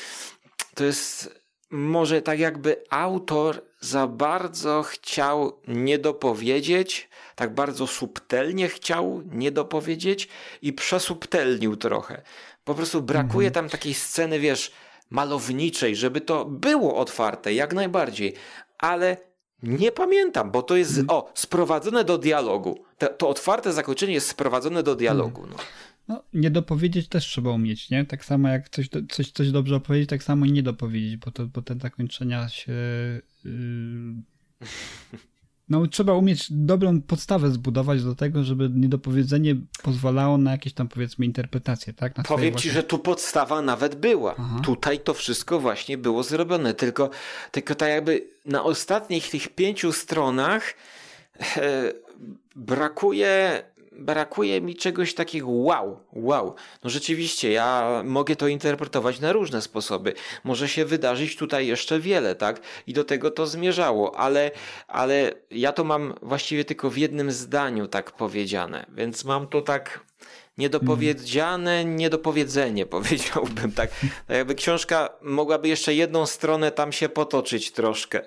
[0.75, 1.44] to jest
[1.75, 10.29] może tak jakby autor za bardzo chciał nie dopowiedzieć, tak bardzo subtelnie chciał nie dopowiedzieć
[10.63, 12.23] i przesubtelnił trochę.
[12.65, 14.73] Po prostu brakuje tam takiej sceny, wiesz,
[15.11, 18.35] malowniczej, żeby to było otwarte, jak najbardziej,
[18.79, 19.17] ale
[19.63, 22.85] nie pamiętam, bo to jest, o, sprowadzone do dialogu.
[22.99, 25.47] To, to otwarte zakończenie jest sprowadzone do dialogu.
[25.47, 25.57] No.
[26.09, 28.05] No, nie dopowiedzieć też trzeba umieć, nie?
[28.05, 31.47] Tak samo jak coś, coś, coś dobrze opowiedzieć, tak samo i nie dopowiedzieć, bo, to,
[31.47, 32.73] bo te zakończenia się...
[33.45, 34.71] Yy...
[35.69, 41.27] No, trzeba umieć dobrą podstawę zbudować do tego, żeby niedopowiedzenie pozwalało na jakieś tam, powiedzmy,
[41.27, 42.17] interpretacje, tak?
[42.17, 44.35] Na Powiem ci, własne- że tu podstawa nawet była.
[44.39, 44.61] Aha.
[44.65, 47.11] Tutaj to wszystko właśnie było zrobione, tylko,
[47.51, 50.75] tylko tak jakby na ostatnich tych pięciu stronach
[51.57, 51.93] e,
[52.57, 53.63] brakuje,
[53.99, 56.55] brakuje mi czegoś takiego wow, wow.
[56.85, 60.15] No rzeczywiście, ja mogę to interpretować na różne sposoby.
[60.45, 62.61] Może się wydarzyć tutaj jeszcze wiele, tak?
[62.87, 64.51] I do tego to zmierzało, ale,
[64.89, 70.05] ale ja to mam właściwie tylko w jednym zdaniu tak powiedziane, więc mam to tak
[70.59, 73.91] niedopowiedziane, niedopowiedzenie powiedziałbym tak.
[73.91, 74.11] tak.
[74.29, 78.23] Jakby książka mogłaby jeszcze jedną stronę tam się potoczyć troszkę.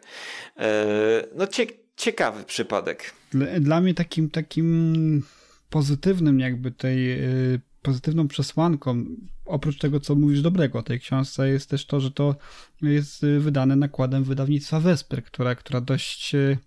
[0.57, 1.65] E, No cie,
[1.97, 3.13] ciekawy przypadek.
[3.59, 5.23] Dla mnie takim, takim
[5.69, 9.05] pozytywnym jakby tej y, pozytywną przesłanką,
[9.45, 12.35] oprócz tego, co mówisz dobrego o tej książce, jest też to, że to
[12.81, 16.57] jest y, wydane nakładem wydawnictwa Wesper, która, która dość y,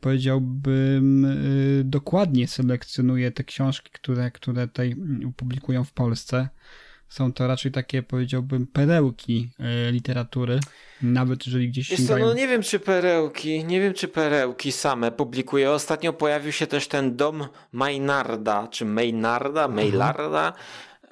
[0.00, 1.26] powiedziałbym
[1.84, 6.48] dokładnie selekcjonuje te książki, które, które tutaj mm, publikują w Polsce.
[7.12, 9.50] Są to raczej takie, powiedziałbym, perełki
[9.88, 10.60] y, literatury,
[11.02, 12.26] nawet jeżeli gdzieś Wiesz sięgają...
[12.26, 15.70] no nie wiem czy perełki, nie wiem czy perełki same publikuje.
[15.70, 20.52] Ostatnio pojawił się też ten dom Maynarda, czy Maynarda, Maynarda,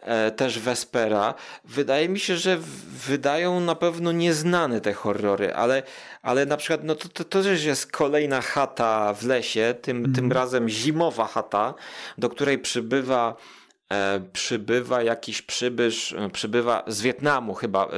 [0.03, 1.34] e, też Vespera.
[1.64, 2.59] Wydaje mi się, że
[3.07, 5.82] wydają na pewno nieznane te horrory, ale,
[6.22, 10.32] ale na przykład no to, to, to też jest kolejna chata w lesie, tym, tym
[10.32, 11.74] razem zimowa chata,
[12.18, 13.59] do której przybywa e,
[14.32, 17.91] przybywa jakiś przybysz, e, przybywa z Wietnamu chyba, e,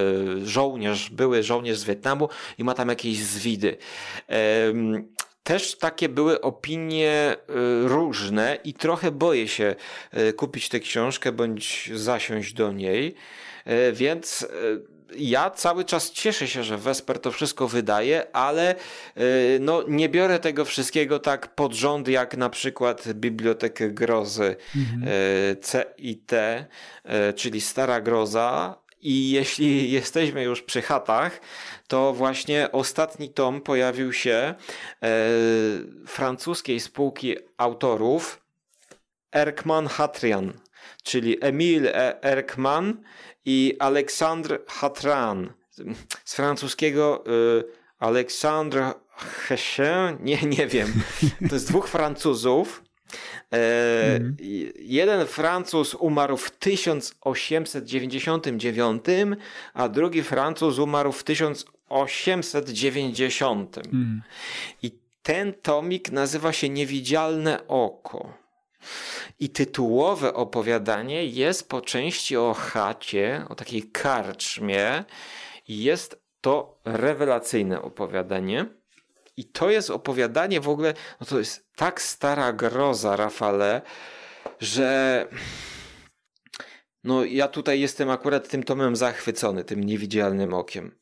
[0.47, 2.29] żołnierz, były żołnierz z Wietnamu
[2.59, 3.77] i ma tam jakieś zwidy.
[5.43, 7.37] Też takie były opinie e,
[7.89, 9.75] różne i trochę boję się
[10.11, 13.15] e, kupić tę książkę bądź zasiąść do niej,
[13.65, 14.47] E, więc e,
[15.17, 18.77] ja cały czas cieszę się, że Vesper to wszystko wydaje, ale e,
[19.61, 25.57] no, nie biorę tego wszystkiego tak pod rząd, jak na przykład Bibliotekę Grozy e,
[25.97, 26.67] CIT, e,
[27.33, 28.83] czyli Stara Groza.
[29.01, 31.41] I jeśli jesteśmy już przy chatach,
[31.89, 34.55] to właśnie ostatni tom pojawił się e,
[36.07, 38.43] francuskiej spółki autorów
[39.33, 40.53] Erkman Hatrian,
[41.03, 42.23] czyli Emil E.
[42.23, 43.03] Erkman
[43.45, 45.53] i Aleksandr Hatran.
[46.25, 47.65] Z francuskiego y,
[47.99, 48.79] Aleksandr
[49.47, 50.93] Hessin, nie, nie wiem.
[51.49, 52.83] To jest dwóch Francuzów.
[53.53, 59.05] E, i- Jeden Francuz umarł w 1899,
[59.75, 63.77] a drugi Francuz umarł w 1890.
[64.83, 68.42] I ten tomik nazywa się Niewidzialne oko.
[69.41, 75.05] I tytułowe opowiadanie jest po części o chacie, o takiej karczmie.
[75.69, 78.67] Jest to rewelacyjne opowiadanie.
[79.37, 83.83] I to jest opowiadanie w ogóle, no to jest tak stara groza, Rafale,
[84.61, 85.27] że
[87.05, 90.99] no ja tutaj jestem akurat tym tomem zachwycony, tym niewidzialnym okiem.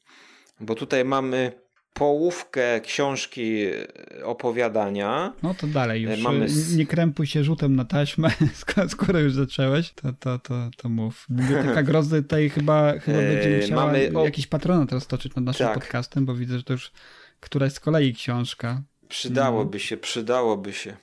[0.61, 1.61] Bo tutaj mamy
[1.95, 5.33] połówkę książki e, opowiadania.
[5.43, 6.21] No to dalej już.
[6.21, 8.31] Mamy s- Nie krępuj się rzutem na taśmę,
[8.89, 11.27] skoro, już zacząłeś, to, to, to, to mów.
[11.31, 15.75] Biblioteka Grozy tutaj chyba, chyba będzie musiała mamy jakiś patronat roztoczyć nad naszym Tak.
[15.75, 16.93] podcastem, bo widzę, że to już
[17.41, 18.83] któraś z kolei książka.
[19.09, 20.97] Przydałoby się, przydałoby się.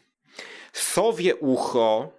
[0.74, 2.12] Sowie ucho,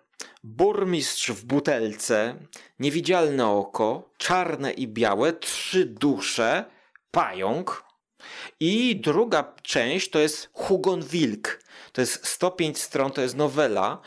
[0.44, 2.34] burmistrz w butelce,
[2.78, 6.64] niewidzialne oko, czarne i białe, trzy dusze,
[7.10, 7.84] pająk.
[8.60, 11.60] I druga część to jest Hugon Wilk.
[11.98, 14.00] To jest 105 stron, to jest nowela,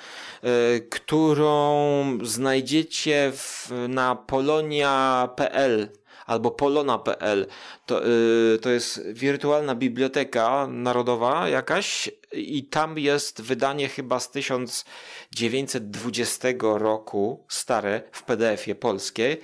[0.44, 0.48] y,
[0.90, 5.90] którą znajdziecie w, na polonia.pl
[6.26, 7.48] albo polona.pl.
[7.86, 16.48] To, y, to jest wirtualna biblioteka narodowa jakaś i tam jest wydanie chyba z 1920
[16.62, 19.42] roku, stare, w PDF-ie polskiej.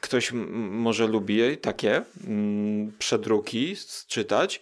[0.00, 0.32] Ktoś
[0.70, 3.76] może lubi takie mm, przedruki
[4.06, 4.60] czytać.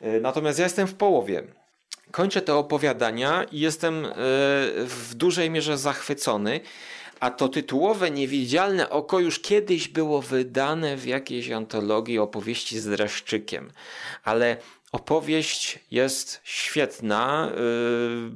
[0.00, 1.42] E, Natomiast ja jestem w połowie.
[2.10, 4.10] Kończę te opowiadania i jestem e,
[4.84, 6.60] w dużej mierze zachwycony.
[7.20, 13.72] a to tytułowe Niewidzialne oko już kiedyś było wydane w jakiejś antologii opowieści z dreszczykiem,
[14.24, 14.56] ale
[14.92, 18.30] opowieść jest świetna yy,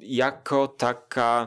[0.00, 1.46] jako taka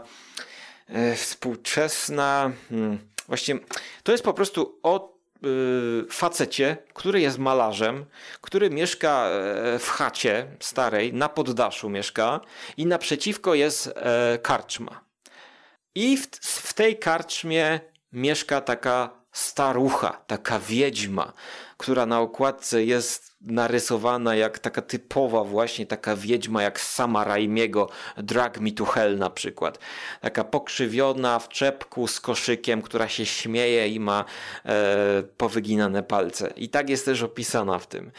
[1.15, 2.51] współczesna.
[2.71, 3.59] Yy, właśnie
[4.03, 5.12] to jest po prostu o
[6.09, 8.05] facecie, który jest malarzem,
[8.41, 12.39] który mieszka e, w chacie starej, na poddaszu mieszka
[12.77, 15.03] i naprzeciwko jest e, karczma.
[15.95, 17.79] I w, w tej karczmie
[18.11, 21.33] mieszka taka starucha, taka wiedźma,
[21.83, 28.59] która na okładce jest narysowana jak taka typowa właśnie taka wiedźma jak sama Raimiego Drag
[28.59, 29.79] Me to Hell na przykład.
[30.21, 34.25] Taka pokrzywiona w czepku z koszykiem, która się śmieje i ma
[34.65, 36.53] e, powyginane palce.
[36.55, 38.11] I tak jest też opisana w tym.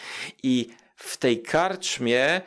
[0.43, 2.41] I w tej karczmie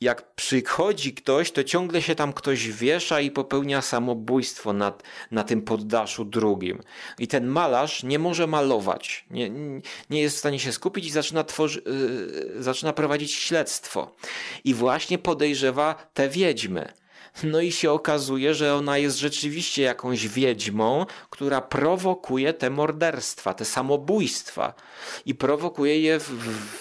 [0.00, 4.92] jak przychodzi ktoś, to ciągle się tam ktoś wiesza i popełnia samobójstwo na,
[5.30, 6.80] na tym poddaszu drugim.
[7.18, 9.50] I ten malarz nie może malować, nie,
[10.10, 11.82] nie jest w stanie się skupić i zaczyna, tworzy,
[12.54, 14.16] yy, zaczyna prowadzić śledztwo.
[14.64, 16.92] I właśnie podejrzewa te wiedźmy.
[17.42, 23.64] No i się okazuje, że ona jest rzeczywiście jakąś wiedźmą, która prowokuje te morderstwa, te
[23.64, 24.74] samobójstwa.
[25.26, 26.28] I prowokuje je w,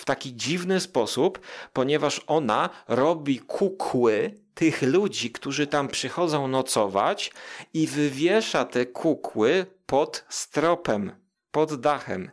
[0.02, 1.40] w taki dziwny sposób,
[1.74, 7.32] ponieważ ona robi kukły tych ludzi, którzy tam przychodzą nocować
[7.74, 11.12] i wywiesza te kukły pod stropem,
[11.52, 12.32] pod dachem.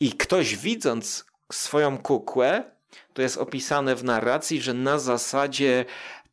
[0.00, 2.72] I ktoś widząc swoją kukłę,
[3.12, 5.84] to jest opisane w narracji, że na zasadzie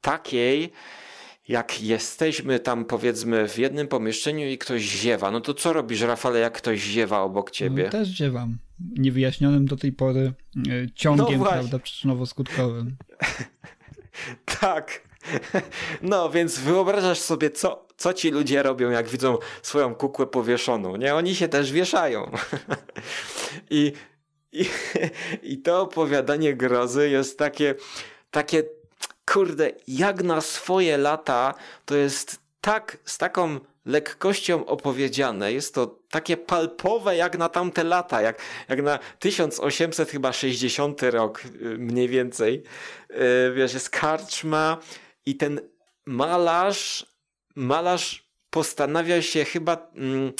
[0.01, 0.71] takiej,
[1.47, 6.39] jak jesteśmy tam powiedzmy w jednym pomieszczeniu i ktoś ziewa, no to co robisz, Rafale,
[6.39, 7.83] jak ktoś ziewa obok ciebie?
[7.83, 8.57] No, też ziewam.
[8.97, 12.91] Niewyjaśnionym do tej pory e, ciągiem, no prawda, przyczynowo-skutkowym.
[14.61, 15.09] tak.
[16.01, 21.15] No, więc wyobrażasz sobie, co, co ci ludzie robią, jak widzą swoją kukłę powieszoną, nie?
[21.15, 22.31] Oni się też wieszają.
[23.69, 23.93] I,
[24.51, 24.65] i,
[25.51, 27.75] I to opowiadanie grozy jest takie,
[28.31, 28.63] takie
[29.33, 31.53] kurde, jak na swoje lata
[31.85, 35.53] to jest tak z taką lekkością opowiedziane.
[35.53, 42.07] Jest to takie palpowe jak na tamte lata, jak, jak na 1860 rok y, mniej
[42.07, 42.63] więcej.
[43.09, 43.17] Yy,
[43.55, 44.77] wiesz, jest karczma
[45.25, 45.61] i ten
[46.05, 47.05] malarz,
[47.55, 49.91] malarz postanawia się chyba...
[49.95, 50.33] Mm,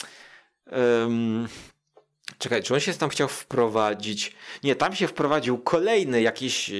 [2.38, 4.36] Czekaj, czy on się tam chciał wprowadzić?
[4.63, 6.71] Nie, tam się wprowadził kolejny jakiś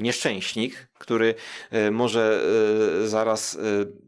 [0.00, 1.34] nieszczęśnik, który
[1.70, 2.42] e, może
[3.04, 3.58] e, zaraz e,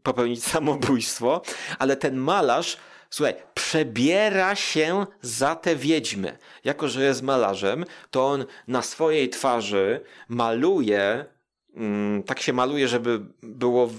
[0.03, 1.41] popełnić samobójstwo,
[1.79, 2.77] ale ten malarz,
[3.09, 6.37] słuchaj, przebiera się za te wiedźmy.
[6.63, 11.25] Jako, że jest malarzem, to on na swojej twarzy maluje,
[11.75, 13.89] mm, tak się maluje, żeby było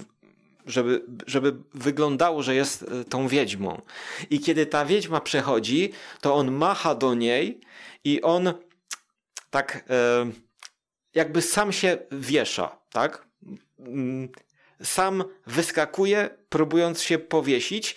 [0.65, 3.81] żeby, żeby wyglądało, że jest e, tą wiedźmą.
[4.29, 5.91] I kiedy ta wiedźma przechodzi,
[6.21, 7.61] to on macha do niej
[8.03, 8.53] i on
[9.49, 10.31] tak e,
[11.13, 13.27] jakby sam się wiesza, tak?
[13.79, 14.29] Mm,
[14.83, 17.95] sam wyskakuje, próbując się powiesić,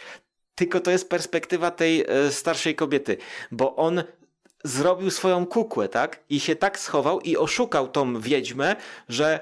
[0.54, 3.16] tylko to jest perspektywa tej e, starszej kobiety,
[3.50, 4.02] bo on
[4.64, 6.20] zrobił swoją kukłę, tak?
[6.28, 8.76] I się tak schował i oszukał tą wiedźmę,
[9.08, 9.40] że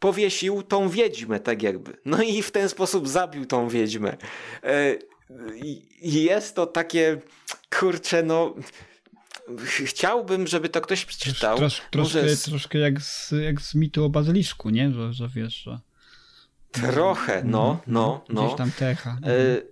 [0.00, 1.96] powiesił tą wiedźmę, tak jakby.
[2.04, 4.16] No i w ten sposób zabił tą wiedźmę.
[4.62, 4.96] E,
[6.02, 7.20] jest to takie,
[7.78, 8.54] kurczę, no
[9.84, 11.56] chciałbym, żeby to ktoś przeczytał.
[11.56, 14.90] Trosz, troszkę, troszkę jak z, jak z mitu o bazyliszku, nie?
[14.90, 15.80] Że, że wiesz, że...
[16.70, 18.44] Trochę, no, no, no.
[18.44, 19.18] Gdzieś tam techa.
[19.26, 19.62] E,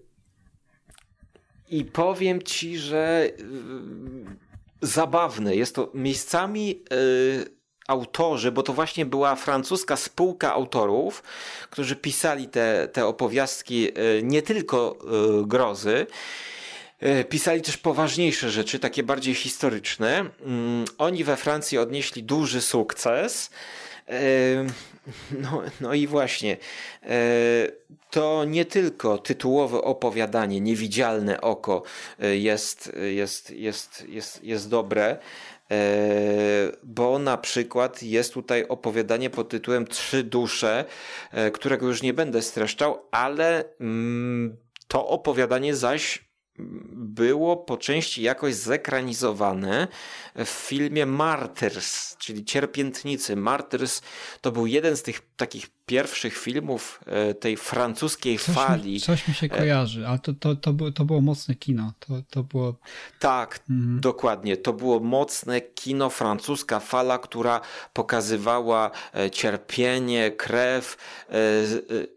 [1.69, 5.57] I powiem ci, że e, zabawne.
[5.57, 6.83] Jest to miejscami
[7.89, 11.23] autorzy, bo to właśnie była francuska spółka autorów,
[11.71, 16.07] którzy pisali te, te opowiastki e, nie tylko e, grozy,
[17.01, 20.19] e, Pisali też poważniejsze rzeczy, takie bardziej historyczne.
[20.19, 23.51] Mm, oni we Francji odnieśli duży sukces.
[25.41, 26.57] No, no i właśnie,
[28.11, 31.83] to nie tylko tytułowe opowiadanie, niewidzialne oko
[32.19, 35.19] jest, jest, jest, jest, jest dobre,
[36.83, 40.85] bo na przykład jest tutaj opowiadanie pod tytułem Trzy dusze,
[41.33, 44.57] e, którego już nie będę streszczał, ale mm,
[44.89, 46.28] to opowiadanie zaś
[46.93, 49.89] było po części jakoś zekranizowane
[50.35, 53.37] w filmie Martyrs, czyli Cierpiętnicy.
[53.37, 54.03] Martyrs
[54.41, 58.93] to był jeden z tych takich pierwszych filmów e, tej francuskiej coś fali.
[58.93, 61.93] Mi, coś mi się kojarzy, ale to, to, to, było, to było mocne kino.
[61.99, 62.79] To, to było...
[63.19, 64.01] Tak, mhm.
[64.01, 64.57] dokładnie.
[64.57, 67.61] To było mocne kino, francuska fala, która
[67.93, 70.97] pokazywała e, cierpienie, krew,
[71.29, 71.35] e,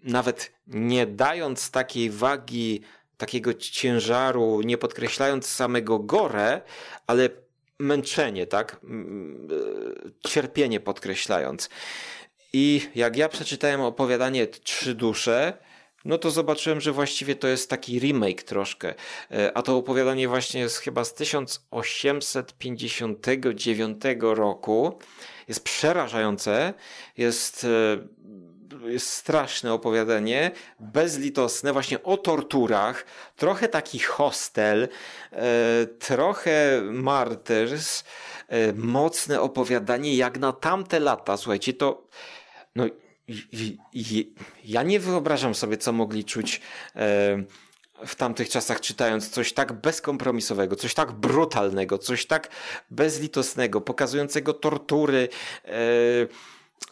[0.04, 2.82] nawet nie dając takiej wagi
[3.22, 6.62] takiego ciężaru, nie podkreślając samego gore,
[7.08, 7.30] ale
[7.80, 8.74] męczenie, tak?
[8.74, 8.78] E,
[10.30, 11.70] cierpienie podkreślając.
[12.54, 15.58] I jak ja przeczytałem opowiadanie Trzy dusze,
[16.06, 18.94] no to zobaczyłem, że właściwie to jest taki remake troszkę.
[19.32, 25.00] E, a to opowiadanie właśnie jest chyba z 1859 roku.
[25.48, 26.74] Jest przerażające,
[27.18, 27.68] jest e,
[28.86, 33.06] jest straszne opowiadanie, bezlitosne, właśnie o torturach,
[33.36, 34.88] trochę taki hostel,
[35.32, 38.04] e, trochę martyrs,
[38.48, 41.38] e, mocne opowiadanie jak na tamte lata.
[41.38, 42.08] Słuchajcie, to
[42.76, 42.86] no,
[44.64, 46.62] ja nie wyobrażam sobie, co mogli czuć
[46.96, 47.44] e,
[48.06, 52.50] w tamtych czasach czytając coś tak bezkompromisowego, coś tak brutalnego, coś tak
[52.90, 55.30] bezlitosnego, pokazującego tortury,
[55.66, 55.72] e,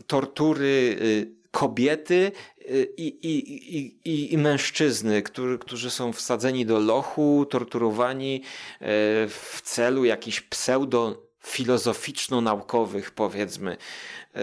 [0.08, 0.98] tortury
[1.36, 2.32] e, kobiety
[2.62, 3.56] y, i, i,
[4.10, 8.42] i, i, mężczyzny, którzy, którzy są wsadzeni do lochu, torturowani e,
[9.28, 13.78] w celu jakichś pseudo-filozoficzno-naukowych, powiedzmy.
[14.36, 14.42] E,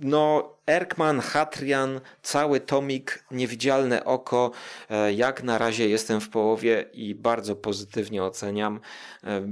[0.00, 4.50] no, Erkman, Hatrian, cały tomik, niewidzialne oko.
[4.90, 8.80] E, jak na razie jestem w połowie i bardzo pozytywnie oceniam.
[9.24, 9.48] E,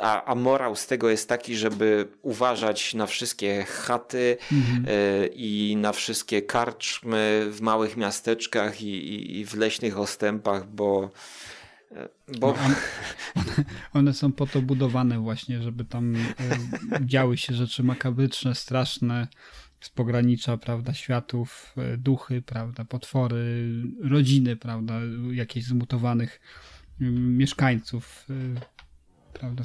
[0.00, 4.86] a, a morał z tego jest taki, żeby uważać na wszystkie chaty mhm.
[4.88, 11.10] E, i na wszystkie karczmy w małych miasteczkach i, i, i w leśnych ostępach, bo
[12.38, 12.46] bo...
[12.46, 12.74] No, one,
[13.94, 16.16] one, są po to budowane właśnie, żeby tam
[17.00, 19.28] działy się rzeczy makabryczne, straszne,
[19.80, 23.72] z pogranicza, prawda, światów, e, duchy, prawda, potwory,
[24.02, 25.00] rodziny, prawda,
[25.32, 26.40] jakichś zmutowanych
[27.00, 28.60] mm, mieszkańców, e,
[29.32, 29.62] prawda,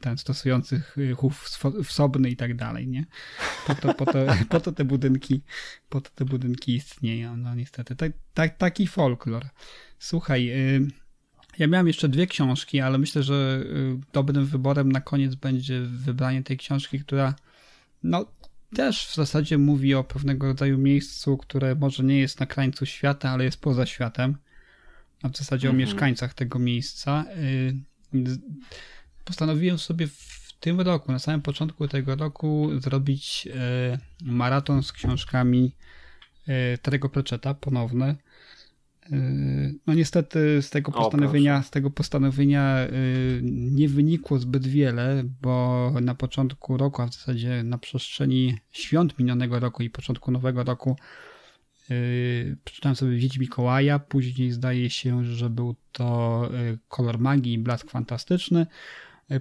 [0.00, 3.04] ten, stosujących chów wsobny i tak dalej, nie?
[3.66, 4.18] Po to, po, to,
[4.48, 5.42] po to te budynki,
[5.88, 7.96] po to te budynki istnieją, no niestety.
[7.96, 9.44] Tak, tak, taki folklor.
[9.98, 10.52] Słuchaj,
[11.58, 13.64] ja miałem jeszcze dwie książki, ale myślę, że
[14.12, 17.34] dobrym wyborem na koniec będzie wybranie tej książki, która
[18.02, 18.26] no,
[18.74, 23.30] też w zasadzie mówi o pewnego rodzaju miejscu, które może nie jest na krańcu świata,
[23.30, 24.36] ale jest poza światem.
[25.22, 25.76] A w zasadzie mhm.
[25.76, 27.24] o mieszkańcach tego miejsca.
[27.36, 27.74] Y,
[29.24, 35.72] postanowiłem sobie w tym roku, na samym początku tego roku, zrobić y, maraton z książkami
[36.48, 38.16] y, Terego Pratchetta, ponowny.
[39.10, 45.24] Yy, no niestety z tego postanowienia, o, z tego postanowienia yy, nie wynikło zbyt wiele,
[45.42, 50.64] bo na początku roku, a w zasadzie na przestrzeni świąt minionego roku i początku nowego
[50.64, 50.96] roku
[51.88, 56.48] yy, przeczytałem sobie Wiedź Mikołaja, później zdaje się, że był to
[56.88, 58.66] Kolor Magii i Blask Fantastyczny.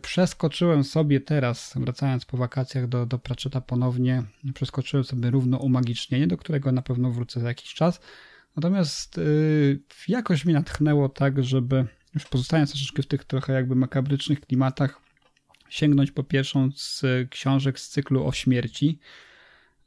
[0.02, 6.38] Przeskoczyłem sobie teraz, wracając po wakacjach do, do Pratchetta ponownie, przeskoczyłem sobie równo umagicznienie, do
[6.38, 8.02] którego na pewno wrócę za jakiś czas.
[8.60, 11.86] Natomiast yy, jakoś mnie natchnęło tak, żeby
[12.16, 15.02] już pozostając troszeczkę w tych trochę jakby makabrycznych klimatach,
[15.70, 19.00] sięgnąć po pierwszą z książek z cyklu o śmierci.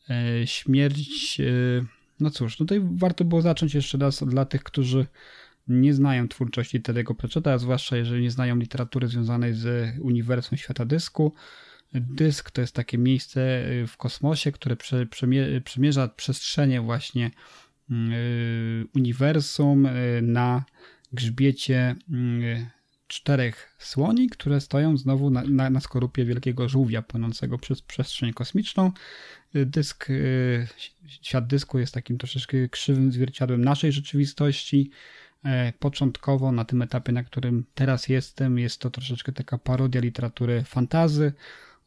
[0.09, 1.85] Yy, śmierć, yy,
[2.21, 5.07] no cóż, tutaj warto było zacząć jeszcze raz dla tych, którzy
[5.69, 11.35] nie znają twórczości Tedego Pratchetta, zwłaszcza jeżeli nie znają literatury związanej z uniwersum świata dysku.
[11.95, 14.77] Dysk to jest takie miejsce w kosmosie, które
[15.65, 17.62] przemierza przestrzenie właśnie Y,
[18.95, 20.65] uniwersum y, na
[21.13, 22.67] grzbiecie y,
[23.07, 28.93] czterech słoni, które stoją znowu na, na, na, skorupie wielkiego żółwia płynącego przez przestrzeń kosmiczną.
[29.55, 30.09] Dysk,
[31.07, 34.91] świat dysku jest takim troszeczkę krzywym zwierciadłem naszej rzeczywistości.
[35.45, 40.65] E, początkowo na tym etapie, na którym teraz jestem, jest to troszeczkę taka parodia literatury
[40.65, 41.33] fantazy,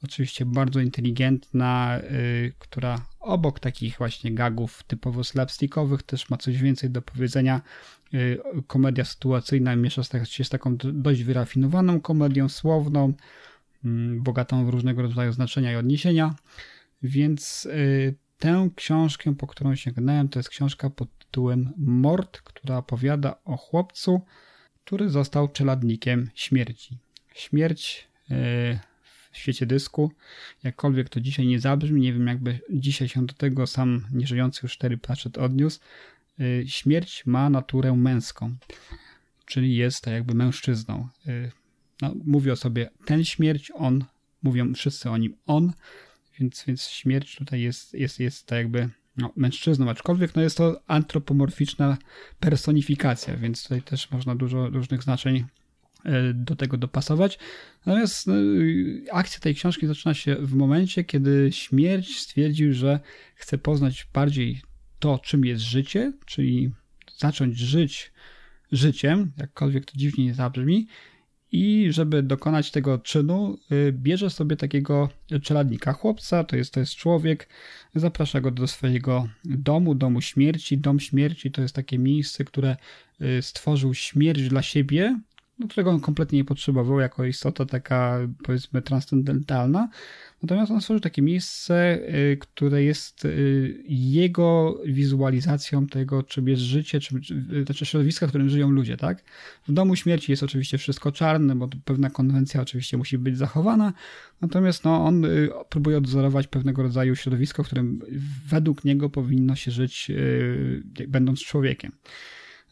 [0.06, 6.89] oczywiście bardzo inteligentna, y, która obok takich właśnie gagów typowo slapstickowych też ma coś więcej
[6.89, 7.62] do powiedzenia.
[8.14, 13.14] Y, komedia sytuacyjna miesza się z taką dość wyrafinowaną komedią słowną,
[13.86, 16.36] mm, bogatą w różnego rodzaju znaczenia i odniesienia.
[17.03, 23.36] Więc y, tę książkę, po którą sięgnąłem, to jest książka pod tytułem Mord, która opowiada
[23.45, 24.22] o chłopcu,
[24.86, 26.97] który został czeladnikiem śmierci.
[27.34, 28.08] Śmierć
[29.36, 30.11] w świecie dysku.
[30.63, 34.73] Jakkolwiek to dzisiaj nie zabrzmi, nie wiem jakby dzisiaj się do tego sam nieżyjący już
[34.73, 35.79] cztery Pratchett odniósł.
[36.39, 38.55] Y, śmierć ma naturę męską.
[39.45, 41.07] czyli jest tak jakby mężczyzną.
[41.27, 41.51] Y,
[42.01, 44.05] no, mówi o sobie ten śmierć, on,
[44.43, 45.73] mówią wszyscy o nim on,
[46.39, 50.81] więc, więc śmierć tutaj jest, jest, jest tak jakby no, mężczyzną, aczkolwiek no jest to
[50.88, 51.97] antropomorficzna
[52.39, 55.45] personifikacja, więc tutaj też można dużo różnych znaczeń
[56.34, 57.39] do tego dopasować.
[57.86, 58.34] Natomiast no,
[59.12, 62.99] akcja tej książki zaczyna się w momencie, kiedy śmierć stwierdził, że
[63.36, 64.62] chce poznać bardziej
[64.99, 66.72] to, czym jest życie, czyli
[67.18, 68.12] zacząć żyć
[68.72, 70.88] życiem, jakkolwiek to dziwnie nie zabrzmi,
[71.51, 75.10] i żeby dokonać tego czynu, y, bierze sobie takiego
[75.43, 77.49] czeladnika chłopca, to jest, to jest człowiek,
[77.95, 80.78] zaprasza go do swojego domu, domu śmierci.
[80.78, 82.78] Dom śmierci to jest takie miejsce, które
[83.41, 85.20] stworzył śmierć dla siebie,
[85.60, 89.89] no, którego on kompletnie nie potrzebował jako istota taka powiedzmy transcendentalna.
[90.43, 91.99] Natomiast on stworzył takie miejsce,
[92.34, 97.22] y, które jest y, jego wizualizacją tego, czym jest życie, czym,
[97.66, 99.24] znaczy środowiska, w którym żyją ludzie, tak?
[99.68, 103.93] W domu śmierci jest oczywiście wszystko czarne, bo pewna konwencja oczywiście musi być zachowana,
[104.41, 108.01] natomiast no, on y, próbuje odzorować pewnego rodzaju środowisko, w którym
[108.47, 110.12] według niego powinno się żyć
[111.08, 111.91] będąc człowiekiem.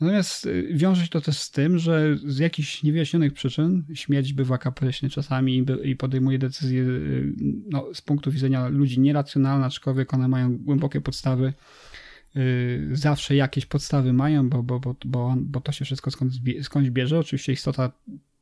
[0.02, 4.58] Natomiast y, wiąże się to też z tym, że z jakichś niewyjaśnionych przyczyn śmierć bywa
[4.58, 7.34] kapryśny czasami i podejmuje decyzje y,
[7.70, 11.54] no, z punktu widzenia ludzi nieracjonalne, aczkolwiek one mają głębokie podstawy.
[12.36, 16.89] Y, zawsze jakieś podstawy mają, bo, bo, bo, bo, bo to się wszystko skądś, skądś
[16.89, 17.20] bierze.
[17.20, 17.91] Oczywiście istota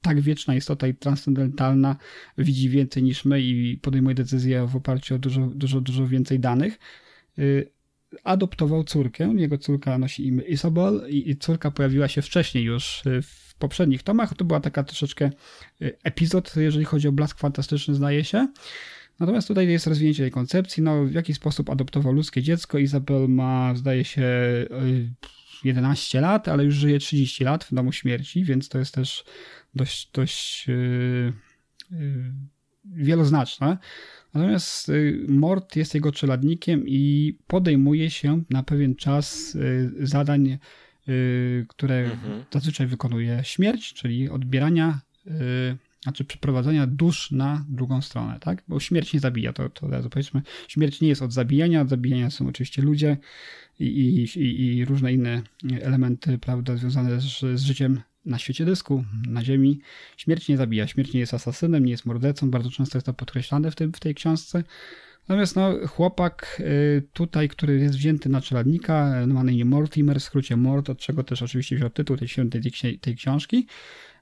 [0.02, 1.95] tak wieczna istota i transcendentalna
[2.38, 6.80] widzi więcej niż my i podejmuje decyzje w oparciu o dużo, dużo, dużo więcej danych
[8.24, 9.34] adoptował córkę.
[9.36, 14.03] Jego córka nosi imię Isabel i, i córka pojawiła się wcześniej już y, w poprzednich
[14.03, 14.34] tomach.
[14.34, 15.32] To była taka troszeczkę
[15.82, 18.47] y, epizod, jeżeli chodzi o blask fantastyczny, zdaje się.
[19.20, 22.78] Natomiast tutaj jest rozwinięcie tej koncepcji, no w jaki sposób adoptował ludzkie dziecko.
[22.78, 24.24] Izabel ma, zdaje się,
[25.64, 29.24] 11 y, lat, ale już żyje 30 lat w domu śmierci, więc to jest też
[29.76, 31.34] dość, dość yy,
[31.91, 32.34] yy,
[32.86, 33.78] wieloznaczne.
[34.34, 40.58] Natomiast y, Mort jest jego czeladnikiem i podejmuje się na pewien czas y, zadań,
[41.08, 42.44] y, które mhm.
[42.52, 45.02] zazwyczaj wykonuje śmierć, czyli odbierania,
[46.04, 48.64] znaczy przeprowadzania dusz na drugą stronę, tak?
[48.68, 50.42] Bo śmierć nie zabija, to, to razu powiedzmy.
[50.68, 53.18] Śmierć nie jest od zabijania, od zabijania są oczywiście ludzie
[53.80, 55.42] i, i, i różne inne
[55.82, 59.80] elementy, prawda, związane z, z życiem na świecie dysku, na Ziemi.
[60.17, 63.72] Śmierć nie zabija, śmierć nie jest asasynem, nie jest mordercą, bardzo często jest to podkreślane
[63.72, 64.63] w, tym, w tej książce.
[65.28, 70.24] Natomiast no, chłopak y, tutaj, który jest wzięty na czeladnika, ma na imię Mortimer, w
[70.24, 73.67] skrócie Mort, od czego też oczywiście wziął tytuł tej, tej, tej książki,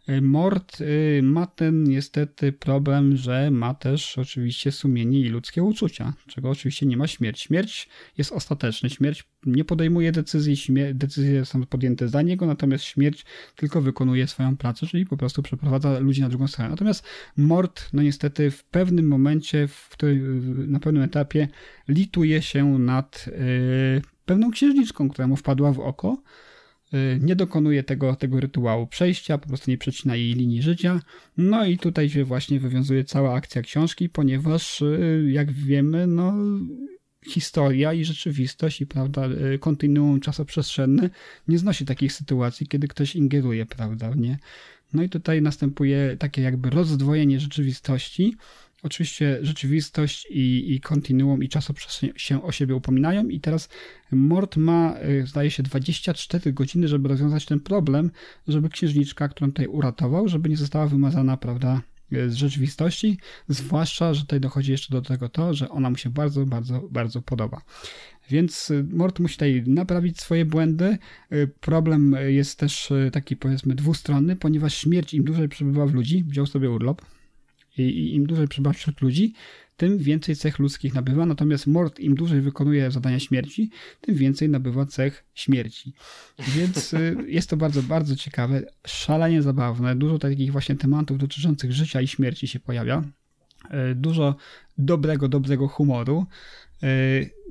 [0.09, 6.13] Y, Mord y, ma ten niestety problem, że ma też oczywiście sumienie i ludzkie uczucia,
[6.27, 7.41] czego oczywiście nie ma śmierć.
[7.41, 13.25] Śmierć jest ostateczna, śmierć nie podejmuje decyzji, decyzje są podjęte za niego, natomiast śmierć
[13.55, 16.69] tylko wykonuje swoją pracę, czyli po prostu przeprowadza ludzi na drugą stronę.
[16.69, 17.05] Natomiast
[17.37, 21.47] mord, no niestety w pewnym momencie, w którym, na pewnym etapie
[21.87, 26.21] lituje się nad yy, pewną księżniczką, która mu wpadła w oko,
[27.19, 31.01] nie dokonuje tego, tego rytuału przejścia, po prostu nie przecina jej linii życia.
[31.37, 36.33] No i tutaj się właśnie wywiązuje cała akcja książki, ponieważ y, jak wiemy, no
[37.27, 41.09] historia i rzeczywistość i prawda, y, kontinuum czasoprzestrzenne
[41.47, 44.37] nie znosi takich sytuacji, kiedy ktoś ingeruje, prawda, nie?
[44.93, 48.35] No i tutaj następuje takie jakby rozdwojenie rzeczywistości,
[48.84, 53.69] Oczywiście rzeczywistość i, i kontinuum i czasoprzestrzeń się o siebie upominają i teraz
[54.11, 58.11] Mort ma, y, zdaje się, 24 godziny, żeby rozwiązać ten problem,
[58.47, 61.82] żeby księżniczka, którą tutaj uratował, żeby nie została wymazana, prawda,
[62.27, 63.17] z rzeczywistości,
[63.47, 67.21] zwłaszcza, że tutaj dochodzi jeszcze do tego to, że ona mu się bardzo, bardzo, bardzo
[67.21, 67.61] podoba.
[68.30, 70.97] Więc y, Mort musi tutaj naprawić swoje błędy.
[71.34, 76.45] Y, problem jest też taki, powiedzmy, dwustronny, ponieważ śmierć im dłużej przebywa w ludzi, wziął
[76.45, 77.01] sobie urlop,
[77.84, 79.34] i im dłużej przebywa wśród ludzi,
[79.80, 83.69] tym więcej cech ludzkich nabywa, natomiast mord im dłużej wykonuje zadania śmierci,
[84.01, 85.93] tym więcej nabywa cech śmierci.
[86.55, 92.01] Więc y, jest to bardzo, bardzo ciekawe, szalenie zabawne, dużo takich właśnie tematów dotyczących życia
[92.01, 93.03] i śmierci się pojawia.
[93.91, 94.36] Y, dużo
[94.77, 96.25] dobrego, dobrego humoru.
[96.84, 96.88] E,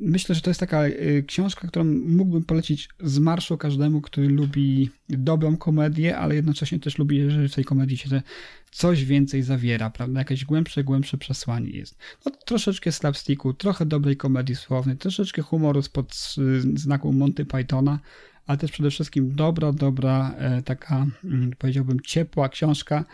[0.00, 4.90] myślę, że to jest taka e, książka, którą mógłbym polecić z marszu każdemu, który lubi
[5.08, 8.22] dobrą komedię, ale jednocześnie też lubi, że w tej komedii się
[8.70, 10.20] coś więcej zawiera, prawda?
[10.20, 11.98] Jakieś głębsze, głębsze przesłanie jest.
[12.26, 16.34] No, troszeczkę slapsticku, trochę dobrej komedii słownej, troszeczkę humoru spod
[16.74, 17.98] znaku Monty Pythona,
[18.46, 23.04] ale też przede wszystkim dobra, dobra, e, taka mm, powiedziałbym ciepła książka,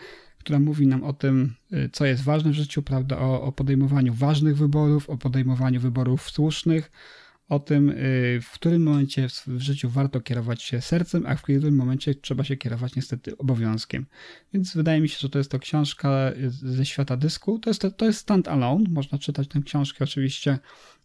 [0.45, 4.13] która mówi nam o tym, y, co jest ważne w życiu, prawda, o, o podejmowaniu
[4.13, 6.91] ważnych wyborów, o podejmowaniu wyborów słusznych,
[7.49, 11.75] o tym, y, w którym momencie w życiu warto kierować się sercem, a w którym
[11.75, 14.05] momencie trzeba się kierować niestety obowiązkiem.
[14.53, 17.59] Więc wydaje mi się, że to jest to książka ze świata dysku.
[17.59, 18.85] To jest, to jest stand alone.
[18.89, 20.59] Można czytać tę książkę oczywiście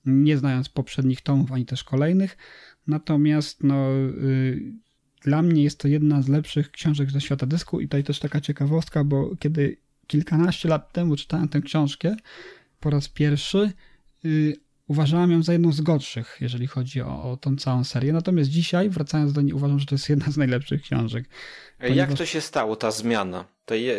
[0.04, 2.36] nie znając poprzednich tomów ani też kolejnych.
[2.86, 4.72] Natomiast no, y,
[5.20, 8.40] dla mnie jest to jedna z lepszych książek ze świata dysku i tutaj też taka
[8.40, 12.16] ciekawostka, bo kiedy kilkanaście lat temu czytałem tę książkę
[12.80, 13.72] po raz pierwszy,
[14.24, 14.56] y,
[14.88, 18.12] uważałem ją za jedną z gorszych, jeżeli chodzi o, o tą całą serię.
[18.12, 21.24] Natomiast dzisiaj, wracając do niej, uważam, że to jest jedna z najlepszych książek.
[21.78, 21.96] Ponieważ...
[21.96, 23.44] Jak to się stało, ta zmiana?
[23.70, 23.96] Je...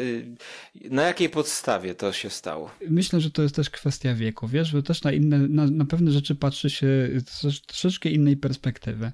[0.76, 2.72] Na jakiej podstawie to się stało?
[2.90, 4.48] Myślę, że to jest też kwestia wieku.
[4.48, 6.88] Wiesz, że też na, inne, na, na pewne rzeczy patrzy się
[7.26, 9.12] z troszeczkę innej perspektywy.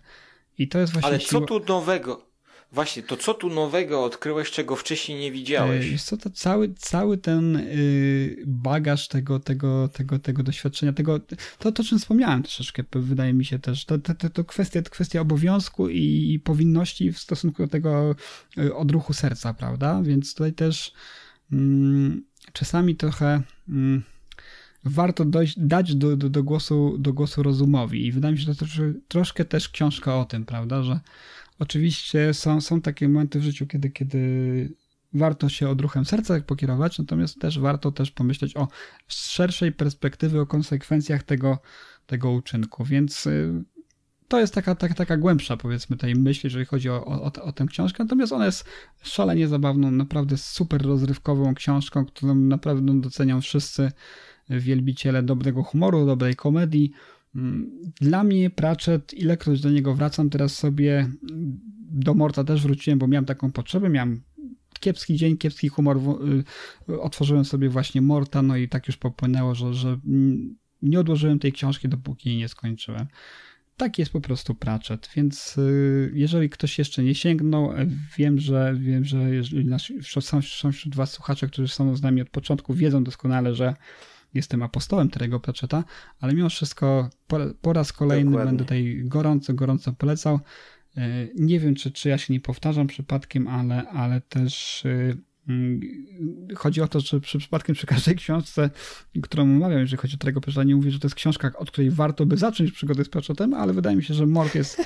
[0.57, 1.09] I to jest właśnie.
[1.09, 2.27] Ale co tu nowego?
[2.71, 5.91] Właśnie, to co tu nowego odkryłeś, czego wcześniej nie widziałeś?
[5.91, 11.19] Jest to, to cały, cały ten y, bagaż tego, tego, tego, tego doświadczenia, tego,
[11.59, 14.89] to, to czym wspomniałem troszeczkę, wydaje mi się też, to, to, to, to kwestia, to
[14.89, 18.15] kwestia obowiązku i powinności w stosunku do tego
[18.57, 20.01] y, odruchu serca, prawda?
[20.03, 20.93] Więc tutaj też
[21.51, 24.03] mm, czasami trochę mm,
[24.87, 28.05] warto dojść, dać do, do, do, głosu, do głosu rozumowi.
[28.05, 28.65] I wydaje mi się, że to
[29.07, 30.99] troszkę, też książka o tym, prawda, że
[31.59, 34.73] Oczywiście są, są takie momenty w życiu, kiedy, kiedy
[35.13, 38.67] warto się odruchem serca pokierować, natomiast też warto też pomyśleć o
[39.07, 41.59] szerszej perspektywy, o konsekwencjach tego,
[42.05, 43.63] tego uczynku, więc y,
[44.27, 47.65] to jest taka, taka, taka głębsza, powiedzmy, tej myśli, jeżeli chodzi o, o, o tę
[47.65, 48.03] książkę.
[48.03, 48.65] Natomiast ona jest
[49.03, 53.91] szalenie zabawną, naprawdę super rozrywkową książką, którą naprawdę docenią wszyscy
[54.49, 56.91] wielbiciele dobrego humoru, dobrej komedii.
[58.01, 61.09] Dla mnie Pratchett, ilekroć do niego wracam, teraz sobie
[61.89, 64.21] do Morta też wróciłem, bo miałem taką potrzebę, miałem
[64.79, 65.99] kiepski dzień, kiepski humor,
[66.89, 69.99] y, otworzyłem sobie właśnie Morta, no i tak już popłynęło, że, że
[70.81, 73.07] nie odłożyłem tej książki, dopóki jej nie skończyłem.
[73.77, 77.73] Tak jest po prostu Pratchett, więc y, jeżeli ktoś jeszcze nie sięgnął,
[78.17, 79.93] wiem, że wiem, że jeżeli nasi,
[80.51, 83.75] są wśród was słuchacze, którzy są z nami od początku, wiedzą doskonale, że
[84.33, 85.83] jestem apostołem Terego Pratchetta,
[86.19, 88.51] ale mimo wszystko po, po raz kolejny Dokładnie.
[88.51, 90.39] będę tutaj gorąco, gorąco polecał.
[90.97, 95.15] E, nie wiem, czy, czy ja się nie powtarzam przypadkiem, ale, ale też e,
[95.49, 95.79] mm,
[96.55, 98.69] chodzi o to, że przy przypadkiem przy każdej książce,
[99.21, 101.91] którą omawiam, jeżeli chodzi o Terego Pratchetta, nie mówię, że to jest książka, od której
[101.91, 104.81] warto by zacząć przygodę z Pratchettem, ale wydaje mi się, że Mort jest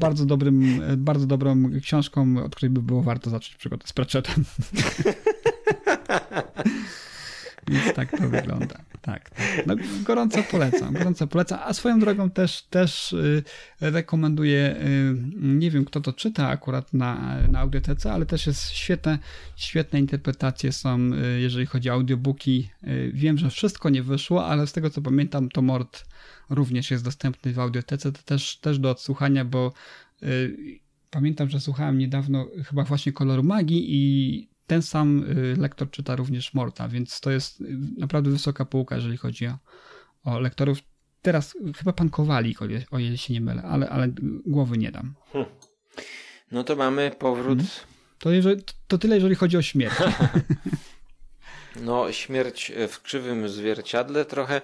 [0.00, 4.44] bardzo dobrym, bardzo dobrą książką, od której by było warto zacząć przygodę z Pratchettem.
[7.68, 8.66] Więc tak to wygląda.
[8.66, 9.30] Tak, tak.
[9.66, 11.58] No, gorąco polecam, gorąco polecam.
[11.62, 13.42] A swoją drogą też, też y,
[13.80, 19.18] rekomenduję, y, nie wiem kto to czyta akurat na, na audiotece, ale też jest świetne,
[19.56, 22.70] świetne interpretacje są, y, jeżeli chodzi o audiobooki.
[23.12, 26.04] Wiem, że wszystko nie wyszło, ale z tego co pamiętam, to Mord
[26.50, 29.72] również jest dostępny w audiotece, to też, też do odsłuchania, bo
[31.10, 36.54] pamiętam, że słuchałem niedawno chyba właśnie Koloru Magii i ten sam y, lektor czyta również
[36.54, 37.64] Morta, więc to jest y,
[37.98, 39.58] naprawdę wysoka półka, jeżeli chodzi o,
[40.24, 40.78] o lektorów.
[41.22, 42.58] Teraz chyba pan Kowalik,
[42.90, 44.08] o ile się nie mylę, ale, ale
[44.46, 45.14] głowy nie dam.
[45.32, 45.44] Hm.
[46.52, 47.58] No to mamy powrót.
[47.58, 47.74] Hmm.
[48.18, 49.94] To, jeżeli, to tyle, jeżeli chodzi o śmierć.
[51.86, 54.60] no, śmierć w krzywym zwierciadle trochę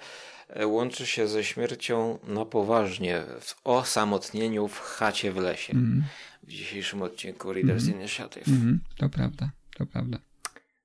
[0.49, 5.73] e, łączy się ze śmiercią na poważnie w osamotnieniu w chacie w lesie.
[5.73, 6.05] Mm.
[6.43, 7.97] W dzisiejszym odcinku Readers mm.
[7.99, 8.49] Initiative.
[8.49, 10.19] Mm, to prawda to prawda.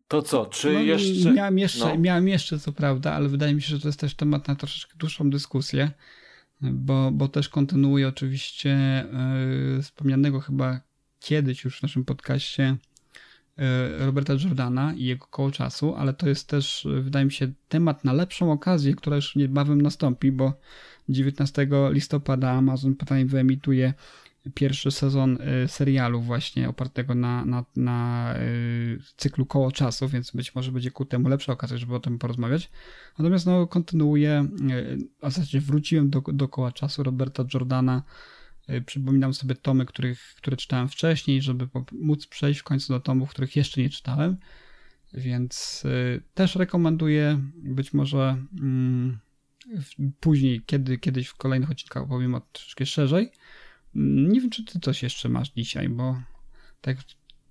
[0.08, 1.34] To co, czy no, jeszcze...
[1.34, 1.98] Miałem jeszcze, no.
[1.98, 4.94] miałem jeszcze, co prawda, ale wydaje mi się, że to jest też temat na troszeczkę
[4.98, 5.92] dłuższą dyskusję,
[6.62, 9.06] bo, bo też kontynuuję oczywiście
[9.76, 10.80] yy, wspomnianego chyba
[11.20, 12.78] kiedyś już w naszym podcaście
[13.58, 13.66] yy,
[14.06, 18.14] Roberta Jordana i jego koło czasu, ale to jest też, wydaje mi się, temat na
[18.14, 20.54] lepszą okazję, która już niebawem nastąpi, bo
[21.10, 23.94] 19 listopada Amazon Prime wyemituje
[24.54, 30.56] pierwszy sezon y, serialu właśnie opartego na, na, na y, cyklu koło czasu, więc być
[30.56, 32.72] może będzie ku temu lepsza okazja, żeby o tym porozmawiać.
[33.20, 38.04] Natomiast no, kontynuuję, y, a w zasadzie wróciłem do, do koła czasu Roberta Jordana.
[38.86, 43.56] Przypominam sobie tomy, których, które czytałem wcześniej, żeby móc przejść w końcu do tomów, których
[43.56, 44.38] jeszcze nie czytałem.
[45.14, 45.84] Więc
[46.34, 49.20] też rekomenduję, być może mm,
[50.20, 53.32] później, kiedy, kiedyś w kolejnych odcinkach opowiem o troszeczkę szerzej.
[53.96, 56.22] Nie wiem, czy ty coś jeszcze masz dzisiaj, bo
[56.82, 56.98] tak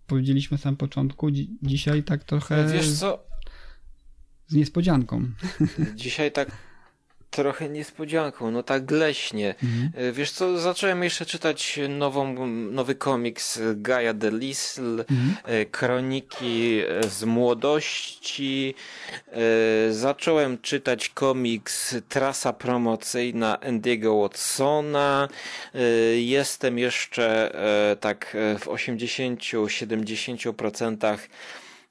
[0.07, 2.73] powiedzieliśmy na samym początku, dzi dzisiaj tak trochę.
[2.73, 3.27] Wiesz co?
[4.47, 5.31] Z niespodzianką.
[5.95, 6.51] Dzisiaj tak
[7.35, 9.55] trochę niespodzianką, no tak leśnie.
[9.63, 9.91] Mhm.
[10.09, 15.35] E, Wiesz co, zacząłem jeszcze czytać nową, nowy komiks Gaia Delisle, Mhm.
[15.45, 18.75] e, kroniki e, z młodości.
[19.91, 25.29] Zacząłem czytać komiks Trasa promocyjna Andiego Watsona.
[26.17, 27.53] Jestem jeszcze
[28.01, 31.19] tak w 80-70%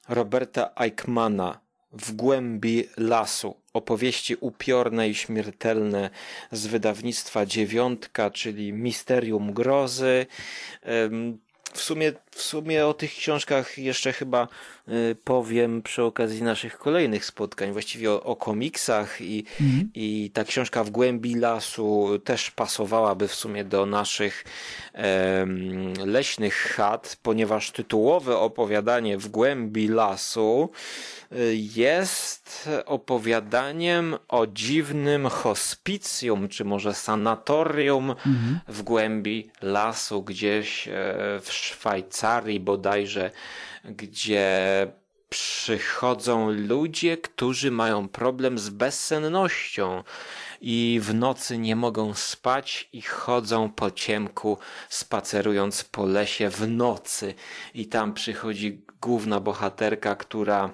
[0.08, 1.58] Roberta Eichmana
[1.92, 3.54] w głębi lasu.
[3.74, 6.10] Opowieści upiorne i śmiertelne
[6.52, 10.26] z wydawnictwa Dziewiątka, czyli Misterium Grozy.
[11.72, 14.48] W sumie, w sumie o tych książkach jeszcze chyba
[14.88, 19.44] y, powiem przy okazji naszych kolejnych spotkań, właściwie o, o komiksach i,
[19.94, 24.44] i ta książka w głębi lasu też pasowałaby w sumie do naszych
[24.92, 30.70] em, leśnych chat, ponieważ tytułowe opowiadanie w głębi lasu
[31.32, 38.14] y, jest opowiadaniem o dziwnym hospicjum, czy może sanatorium
[38.68, 40.92] w głębi lasu, gdzieś e,
[41.42, 42.23] w Szwajcarii
[42.60, 43.30] bodajże,
[43.84, 44.86] gdzie
[45.28, 50.04] przychodzą ludzie, którzy mają problem z bezsennością
[50.60, 54.58] i w nocy nie mogą spać i chodzą po ciemku,
[54.88, 57.34] spacerując po lesie w nocy.
[57.74, 60.70] I tam przychodzi główna bohaterka, która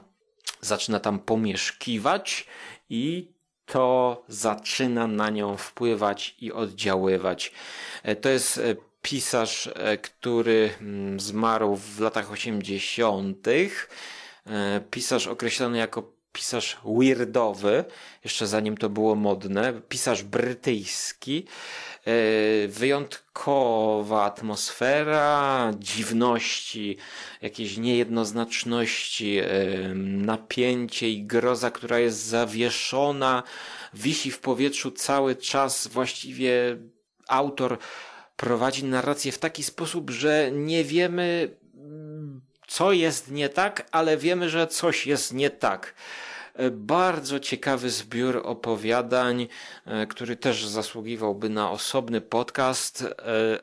[0.60, 2.46] zaczyna tam pomieszkiwać
[2.90, 3.32] i
[3.66, 7.52] to zaczyna na nią wpływać i oddziaływać.
[8.02, 13.48] E, To jest e, pisarz, e, który mm, zmarł w latach 80.
[13.48, 17.84] E, Pisarz określony jako pisarz weirdowy,
[18.24, 21.44] jeszcze zanim to było modne, pisarz brytyjski,
[22.04, 22.12] e,
[22.68, 26.96] wyjątkowa atmosfera, dziwności,
[27.42, 29.40] jakieś niejednoznaczności,
[29.96, 33.42] napięcie i groza, która jest zawieszona,
[33.94, 36.76] wisi w powietrzu cały czas, właściwie
[37.28, 37.78] autor
[38.40, 44.50] prowadzi narrację w taki sposób, że nie wiemy, mm, co jest nie tak, ale wiemy,
[44.50, 45.94] że coś jest nie tak.
[46.54, 49.48] E, Bardzo ciekawy zbiór opowiadań,
[49.86, 53.14] e, który też zasługiwałby na osobny podcast, e,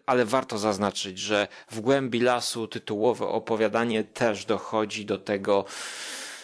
[0.05, 5.65] ale warto zaznaczyć, że w głębi lasu tytułowe opowiadanie też dochodzi do tego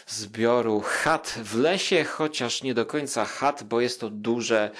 [0.08, 4.72] zbioru chat w lesie, chociaż nie do końca chat, bo jest to duże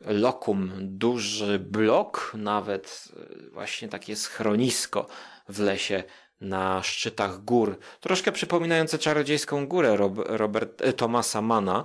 [0.00, 5.06] lokum, duży blok, nawet e, właśnie takie schronisko
[5.48, 6.04] w lesie
[6.40, 11.84] na szczytach gór, troszkę przypominające czarodziejską górę Rob, Robert, e, Thomasa Mana,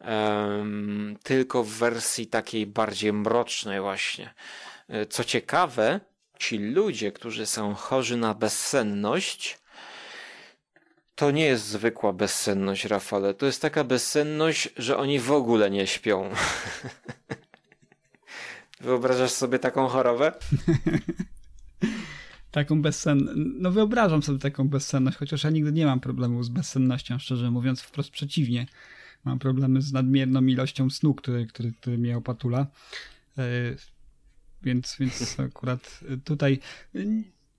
[0.00, 4.34] em, tylko w wersji takiej bardziej mrocznej właśnie.
[4.88, 6.00] E, Co ciekawe,
[6.38, 9.58] ci ludzie, którzy są chorzy na bezsenność,
[11.14, 13.34] to nie jest zwykła bezsenność, Rafale.
[13.34, 16.30] To jest taka bezsenność, że oni w ogóle nie śpią.
[18.82, 20.32] Wyobrażasz sobie taką chorobę?
[22.50, 23.38] Taką bezsenność.
[23.58, 27.80] No wyobrażam sobie taką bezsenność, chociaż ja nigdy nie mam problemu z bezsennością, szczerze mówiąc,
[27.80, 28.66] wprost przeciwnie.
[29.24, 32.66] Mam problemy z nadmierną ilością snu, który, który, który mnie opatula.
[33.38, 33.42] E,
[34.62, 36.58] Więc, więc akurat tutaj,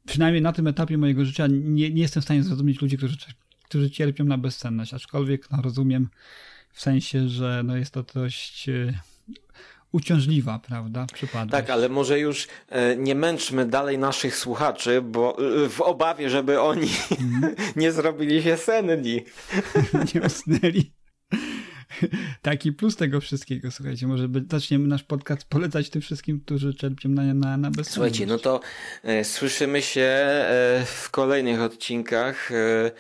[0.06, 3.18] przynajmniej na tym etapie mojego życia, nie, nie jestem w stanie zrozumieć ludzi, którzy,
[3.64, 4.94] którzy cierpią na bezsenność.
[4.94, 6.10] Aczkolwiek no, rozumiem
[6.74, 8.94] w sensie, że no, jest to dość y,
[9.94, 11.06] uciążliwa, prawda?
[11.14, 11.52] Przypadłość.
[11.52, 16.62] Tak, ale może już e, nie męczmy dalej naszych słuchaczy, bo e, w obawie, żeby
[16.62, 16.90] oni
[17.76, 19.22] nie zrobili się senni.
[20.16, 20.92] nie usnęli.
[22.42, 27.10] Taki plus tego wszystkiego, słuchajcie, może by, zaczniemy nasz podcast polecać tym wszystkim, którzy czerpią
[27.10, 27.90] na, na, na bezsenność.
[27.94, 28.60] Słuchajcie, no to
[29.04, 32.52] e, słyszymy się e, w kolejnych odcinkach.
[32.52, 32.92] E,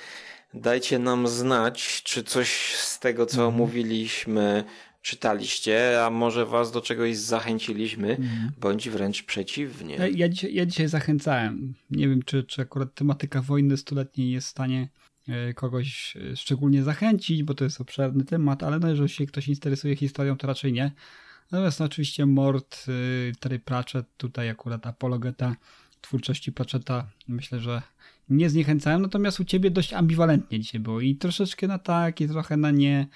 [0.53, 4.63] dajcie nam znać, czy coś z tego, co omówiliśmy,
[5.03, 8.17] czytaliście, a może was do czegoś zachęciliśmy,
[8.61, 9.95] bądź wręcz przeciwnie.
[9.95, 11.73] Ja, ja, dzisiaj, ja dzisiaj zachęcałem.
[11.89, 14.89] Nie wiem, czy, czy akurat tematyka wojny stuletniej jest w stanie
[15.27, 19.47] e, kogoś e, szczególnie zachęcić, bo to jest obszerny temat, ale no, jeżeli się ktoś
[19.47, 20.91] interesuje historią, to raczej nie.
[21.51, 25.55] Natomiast no, oczywiście Mort, y, Terry Pratchett, tutaj akurat apologeta
[26.01, 27.81] twórczości Pratchetta, myślę, że
[28.29, 32.57] nie zniechęcałem, natomiast u ciebie dość ambiwalentnie dzisiaj było i troszeczkę na tak i trochę
[32.57, 33.07] na nie,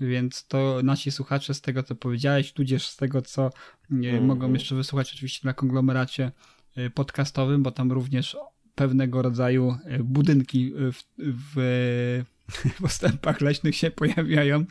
[0.00, 3.50] więc to nasi słuchacze z tego, co powiedziałeś, tudzież z tego, co
[3.90, 4.24] mm.
[4.24, 6.32] mogą jeszcze wysłuchać oczywiście na konglomeracie
[6.78, 8.36] y, podcastowym, bo tam również
[8.74, 12.24] pewnego rodzaju y, budynki w, w,
[12.76, 14.64] w postępach leśnych się pojawiają,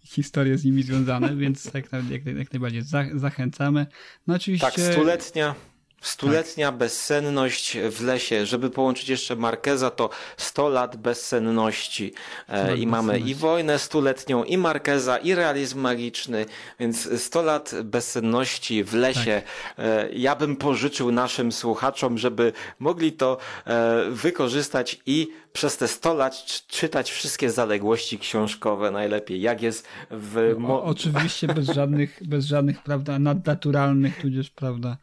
[0.00, 3.86] historie z nimi związane, więc jak, jak, jak najbardziej za, zachęcamy.
[4.26, 4.66] No oczywiście...
[4.66, 5.54] Tak, stuletnia
[6.00, 8.46] Stuletnia bezsenność w lesie.
[8.46, 12.12] Żeby połączyć jeszcze Markeza, to 100 lat bezsenności.
[12.48, 16.46] E, I mamy i wojnę stuletnią, i Markeza, i realizm magiczny,
[16.80, 19.42] więc 100 lat bezsenności w lesie.
[19.78, 26.14] E, ja bym pożyczył naszym słuchaczom, żeby mogli to e, wykorzystać i przez te 100
[26.14, 30.54] lat czy- czytać wszystkie zaległości książkowe najlepiej, jak jest w...
[30.56, 34.96] O, Mo- oczywiście bez żadnych, bez żadnych, prawda, nadnaturalnych, tudzież, prawda,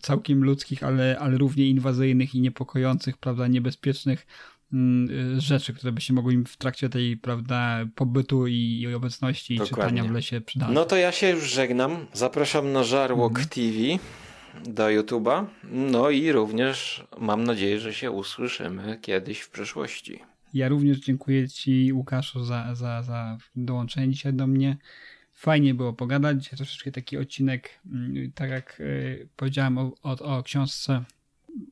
[0.00, 4.26] całkiem ludzkich, ale, ale równie inwazyjnych i niepokojących, prawda, niebezpiecznych
[4.72, 8.94] mm, y, rzeczy, które by się mogły im w trakcie tej, prawda, pobytu i, i
[8.94, 9.84] obecności i Dokładnie.
[9.84, 10.68] czytania w lesie przydać.
[10.72, 12.06] No to ja się już żegnam.
[12.12, 13.78] Zapraszam na Żarłok TV
[14.64, 15.44] do YouTube'a.
[15.72, 20.18] No i również mam nadzieję, że się usłyszymy kiedyś w przyszłości.
[20.54, 24.76] Ja również dziękuję Ci, Łukaszu, za, za, za dołączenie dzisiaj do mnie.
[25.34, 26.48] Fajnie było pogadać.
[26.48, 31.04] Troszeczkę taki odcinek, mm, tak jak y, powiedziałem o, o, o książce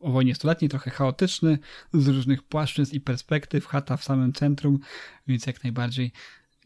[0.00, 1.58] o wojnie stuletniej, trochę chaotyczny,
[1.92, 4.78] z różnych płaszczyzn i perspektyw, chata w samym centrum,
[5.26, 6.12] więc jak najbardziej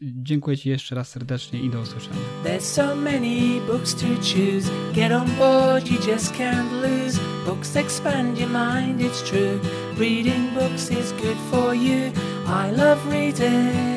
[0.01, 2.19] dziękuję Ci jeszcze raz serdecznie i do usłyszenia.
[2.43, 4.69] There's so many books to choose.
[4.93, 7.19] Get on board, you just can't lose.
[7.45, 9.59] Books expand your mind, it's true.
[9.97, 12.11] Reading books is good for you.
[12.47, 13.96] I love reading.